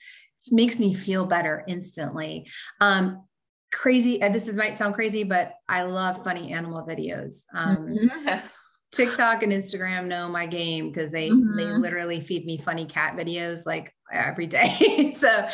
makes 0.51 0.79
me 0.79 0.95
feel 0.95 1.27
better 1.27 1.65
instantly. 1.67 2.49
Um, 2.81 3.25
crazy 3.73 4.19
this 4.19 4.49
is 4.49 4.55
might 4.55 4.79
sound 4.79 4.95
crazy 4.95 5.25
but 5.25 5.55
i 5.69 5.83
love 5.83 6.23
funny 6.25 6.53
animal 6.53 6.87
videos. 6.87 7.43
Um, 7.53 7.77
mm-hmm. 7.77 8.47
tiktok 8.93 9.43
and 9.43 9.53
instagram 9.53 10.07
know 10.07 10.29
my 10.29 10.47
game 10.47 10.89
because 10.89 11.11
they 11.11 11.29
mm-hmm. 11.29 11.57
they 11.57 11.67
literally 11.67 12.21
feed 12.21 12.47
me 12.47 12.57
funny 12.57 12.85
cat 12.85 13.17
videos 13.17 13.67
like 13.67 13.93
every 14.13 14.47
day. 14.47 15.03
So 15.17 15.49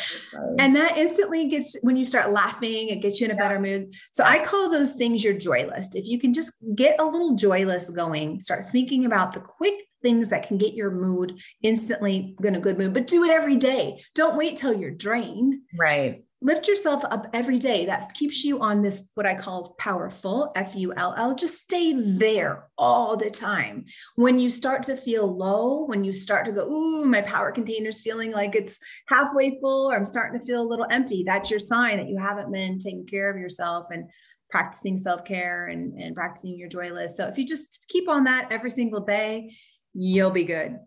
and 0.59 0.75
that 0.75 0.97
instantly 0.97 1.47
gets 1.47 1.77
when 1.83 1.95
you 1.95 2.05
start 2.05 2.31
laughing 2.31 2.89
it 2.89 3.01
gets 3.01 3.21
you 3.21 3.25
in 3.25 3.31
a 3.31 3.35
yeah. 3.35 3.39
better 3.39 3.59
mood. 3.59 3.93
So 4.11 4.23
i 4.23 4.43
call 4.43 4.69
those 4.69 4.93
things 4.93 5.23
your 5.23 5.33
joy 5.33 5.67
list. 5.67 5.95
If 5.95 6.05
you 6.05 6.19
can 6.19 6.33
just 6.33 6.53
get 6.75 6.99
a 6.99 7.05
little 7.05 7.35
joy 7.35 7.65
list 7.65 7.95
going 7.95 8.41
start 8.41 8.69
thinking 8.69 9.05
about 9.05 9.31
the 9.31 9.39
quick 9.39 9.85
things 10.01 10.27
that 10.29 10.47
can 10.47 10.57
get 10.57 10.73
your 10.73 10.91
mood 10.91 11.39
instantly 11.61 12.35
in 12.43 12.55
a 12.55 12.59
good 12.59 12.77
mood 12.77 12.93
but 12.93 13.07
do 13.07 13.23
it 13.23 13.31
every 13.31 13.55
day. 13.55 14.03
Don't 14.15 14.37
wait 14.37 14.57
till 14.57 14.73
you're 14.73 14.91
drained. 14.91 15.61
Right 15.77 16.23
lift 16.43 16.67
yourself 16.67 17.03
up 17.05 17.27
every 17.33 17.57
day. 17.57 17.85
That 17.85 18.13
keeps 18.13 18.43
you 18.43 18.59
on 18.59 18.83
this, 18.83 19.09
what 19.15 19.25
I 19.25 19.33
call 19.33 19.75
powerful, 19.79 20.51
F 20.55 20.75
U 20.75 20.93
L 20.95 21.15
L. 21.17 21.33
Just 21.33 21.63
stay 21.63 21.93
there 21.93 22.67
all 22.77 23.17
the 23.17 23.29
time. 23.29 23.85
When 24.15 24.39
you 24.39 24.49
start 24.49 24.83
to 24.83 24.97
feel 24.97 25.25
low, 25.25 25.85
when 25.85 26.03
you 26.03 26.13
start 26.13 26.45
to 26.45 26.51
go, 26.51 26.67
ooh, 26.67 27.05
my 27.05 27.21
power 27.21 27.51
container's 27.51 28.01
feeling 28.01 28.31
like 28.31 28.55
it's 28.55 28.77
halfway 29.07 29.57
full, 29.61 29.89
or 29.89 29.95
I'm 29.95 30.05
starting 30.05 30.39
to 30.39 30.45
feel 30.45 30.61
a 30.61 30.67
little 30.67 30.87
empty, 30.91 31.23
that's 31.25 31.49
your 31.49 31.59
sign 31.59 31.97
that 31.97 32.09
you 32.09 32.17
haven't 32.19 32.51
been 32.51 32.77
taking 32.77 33.07
care 33.07 33.31
of 33.31 33.39
yourself 33.39 33.87
and 33.91 34.09
practicing 34.49 34.97
self 34.97 35.23
care 35.25 35.67
and, 35.67 35.99
and 35.99 36.13
practicing 36.13 36.57
your 36.57 36.69
joy 36.69 36.91
list. 36.91 37.17
So 37.17 37.27
if 37.27 37.37
you 37.37 37.45
just 37.47 37.85
keep 37.87 38.09
on 38.09 38.25
that 38.25 38.51
every 38.51 38.69
single 38.69 38.99
day, 38.99 39.55
you'll 39.93 40.29
be 40.29 40.43
good. 40.43 40.77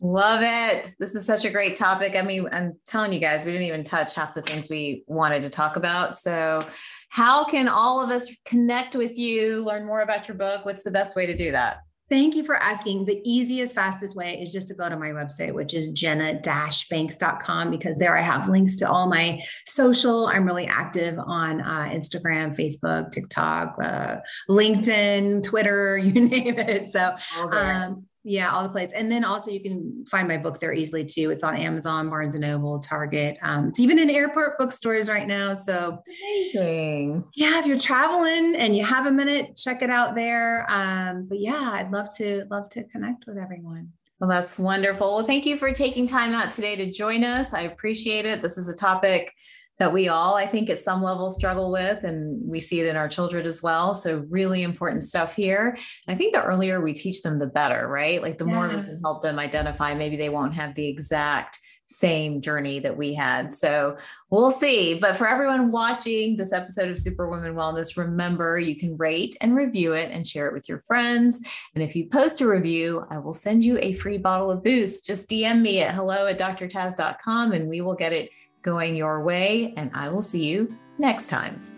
Love 0.00 0.40
it. 0.42 0.94
This 0.98 1.14
is 1.14 1.26
such 1.26 1.44
a 1.44 1.50
great 1.50 1.76
topic. 1.76 2.16
I 2.16 2.22
mean, 2.22 2.48
I'm 2.52 2.78
telling 2.86 3.12
you 3.12 3.20
guys, 3.20 3.44
we 3.44 3.52
didn't 3.52 3.66
even 3.66 3.84
touch 3.84 4.14
half 4.14 4.34
the 4.34 4.42
things 4.42 4.68
we 4.68 5.04
wanted 5.06 5.42
to 5.42 5.48
talk 5.48 5.76
about. 5.76 6.18
So, 6.18 6.64
how 7.10 7.44
can 7.44 7.66
all 7.66 8.00
of 8.02 8.10
us 8.10 8.32
connect 8.44 8.94
with 8.94 9.18
you, 9.18 9.64
learn 9.64 9.84
more 9.84 10.00
about 10.00 10.28
your 10.28 10.36
book? 10.36 10.64
What's 10.64 10.84
the 10.84 10.92
best 10.92 11.16
way 11.16 11.26
to 11.26 11.36
do 11.36 11.50
that? 11.50 11.78
Thank 12.10 12.34
you 12.34 12.42
for 12.42 12.56
asking. 12.56 13.04
The 13.04 13.22
easiest, 13.24 13.72
fastest 13.72 14.16
way 14.16 14.36
is 14.42 14.52
just 14.52 14.66
to 14.68 14.74
go 14.74 14.88
to 14.88 14.96
my 14.96 15.10
website, 15.10 15.54
which 15.54 15.72
is 15.72 15.86
jenna-banks.com, 15.88 17.70
because 17.70 17.96
there 17.98 18.16
I 18.16 18.20
have 18.20 18.48
links 18.48 18.74
to 18.76 18.90
all 18.90 19.08
my 19.08 19.40
social. 19.64 20.26
I'm 20.26 20.44
really 20.44 20.66
active 20.66 21.16
on 21.20 21.60
uh, 21.60 21.88
Instagram, 21.92 22.58
Facebook, 22.58 23.12
TikTok, 23.12 23.76
uh, 23.80 24.16
LinkedIn, 24.48 25.44
Twitter, 25.44 25.98
you 26.04 26.12
name 26.12 26.58
it. 26.58 26.90
So, 26.90 27.14
um, 27.52 28.06
Yeah, 28.30 28.52
all 28.52 28.62
the 28.62 28.68
places. 28.68 28.94
And 28.94 29.10
then 29.10 29.24
also 29.24 29.50
you 29.50 29.60
can 29.60 30.04
find 30.06 30.28
my 30.28 30.36
book 30.36 30.60
there 30.60 30.72
easily 30.72 31.04
too. 31.04 31.32
It's 31.32 31.42
on 31.42 31.56
Amazon, 31.56 32.08
Barnes 32.08 32.36
and 32.36 32.42
Noble, 32.42 32.78
Target. 32.78 33.36
Um, 33.42 33.70
it's 33.70 33.80
even 33.80 33.98
in 33.98 34.08
airport 34.08 34.56
bookstores 34.56 35.08
right 35.08 35.26
now. 35.26 35.56
So 35.56 36.00
amazing. 36.06 37.24
Yeah, 37.34 37.58
if 37.58 37.66
you're 37.66 37.76
traveling 37.76 38.54
and 38.54 38.76
you 38.76 38.84
have 38.84 39.06
a 39.06 39.10
minute, 39.10 39.56
check 39.56 39.82
it 39.82 39.90
out 39.90 40.14
there. 40.14 40.64
Um, 40.70 41.26
but 41.28 41.40
yeah, 41.40 41.70
I'd 41.72 41.90
love 41.90 42.14
to 42.18 42.44
love 42.48 42.68
to 42.70 42.84
connect 42.84 43.26
with 43.26 43.36
everyone. 43.36 43.90
Well, 44.20 44.30
that's 44.30 44.60
wonderful. 44.60 45.16
Well, 45.16 45.26
thank 45.26 45.44
you 45.44 45.56
for 45.56 45.72
taking 45.72 46.06
time 46.06 46.32
out 46.32 46.52
today 46.52 46.76
to 46.76 46.88
join 46.88 47.24
us. 47.24 47.52
I 47.52 47.62
appreciate 47.62 48.26
it. 48.26 48.42
This 48.42 48.58
is 48.58 48.68
a 48.68 48.76
topic 48.76 49.34
that 49.80 49.92
we 49.92 50.08
all, 50.08 50.36
I 50.36 50.46
think, 50.46 50.68
at 50.68 50.78
some 50.78 51.02
level 51.02 51.30
struggle 51.30 51.72
with, 51.72 52.04
and 52.04 52.38
we 52.46 52.60
see 52.60 52.80
it 52.80 52.86
in 52.86 52.96
our 52.96 53.08
children 53.08 53.46
as 53.46 53.62
well. 53.62 53.94
So, 53.94 54.24
really 54.28 54.62
important 54.62 55.04
stuff 55.04 55.34
here. 55.34 55.76
And 56.06 56.14
I 56.14 56.18
think 56.18 56.34
the 56.34 56.44
earlier 56.44 56.82
we 56.82 56.92
teach 56.92 57.22
them, 57.22 57.38
the 57.38 57.46
better, 57.46 57.88
right? 57.88 58.22
Like 58.22 58.36
the 58.36 58.46
yeah. 58.46 58.54
more 58.54 58.68
we 58.68 58.74
can 58.74 58.98
help 59.02 59.22
them 59.22 59.38
identify, 59.38 59.94
maybe 59.94 60.16
they 60.16 60.28
won't 60.28 60.54
have 60.54 60.74
the 60.74 60.86
exact 60.86 61.58
same 61.86 62.40
journey 62.40 62.78
that 62.78 62.96
we 62.96 63.14
had. 63.14 63.52
So 63.52 63.96
we'll 64.30 64.52
see. 64.52 64.98
But 64.98 65.16
for 65.16 65.26
everyone 65.26 65.70
watching 65.70 66.36
this 66.36 66.52
episode 66.52 66.88
of 66.90 66.98
Superwoman 66.98 67.54
Wellness, 67.54 67.96
remember 67.96 68.58
you 68.58 68.76
can 68.76 68.96
rate 68.96 69.36
and 69.40 69.56
review 69.56 69.94
it 69.94 70.10
and 70.12 70.26
share 70.26 70.46
it 70.46 70.52
with 70.52 70.68
your 70.68 70.80
friends. 70.80 71.44
And 71.74 71.82
if 71.82 71.96
you 71.96 72.06
post 72.06 72.42
a 72.42 72.46
review, 72.46 73.06
I 73.10 73.18
will 73.18 73.32
send 73.32 73.64
you 73.64 73.78
a 73.78 73.94
free 73.94 74.18
bottle 74.18 74.50
of 74.50 74.62
boost. 74.62 75.04
Just 75.06 75.28
DM 75.28 75.62
me 75.62 75.80
at 75.80 75.94
hello 75.94 76.26
at 76.26 76.38
drtaz.com 76.38 77.52
and 77.52 77.68
we 77.68 77.80
will 77.80 77.96
get 77.96 78.12
it 78.12 78.30
going 78.62 78.96
your 78.96 79.22
way. 79.22 79.74
And 79.76 79.90
I 79.94 80.08
will 80.08 80.22
see 80.22 80.44
you 80.44 80.76
next 80.98 81.28
time. 81.28 81.69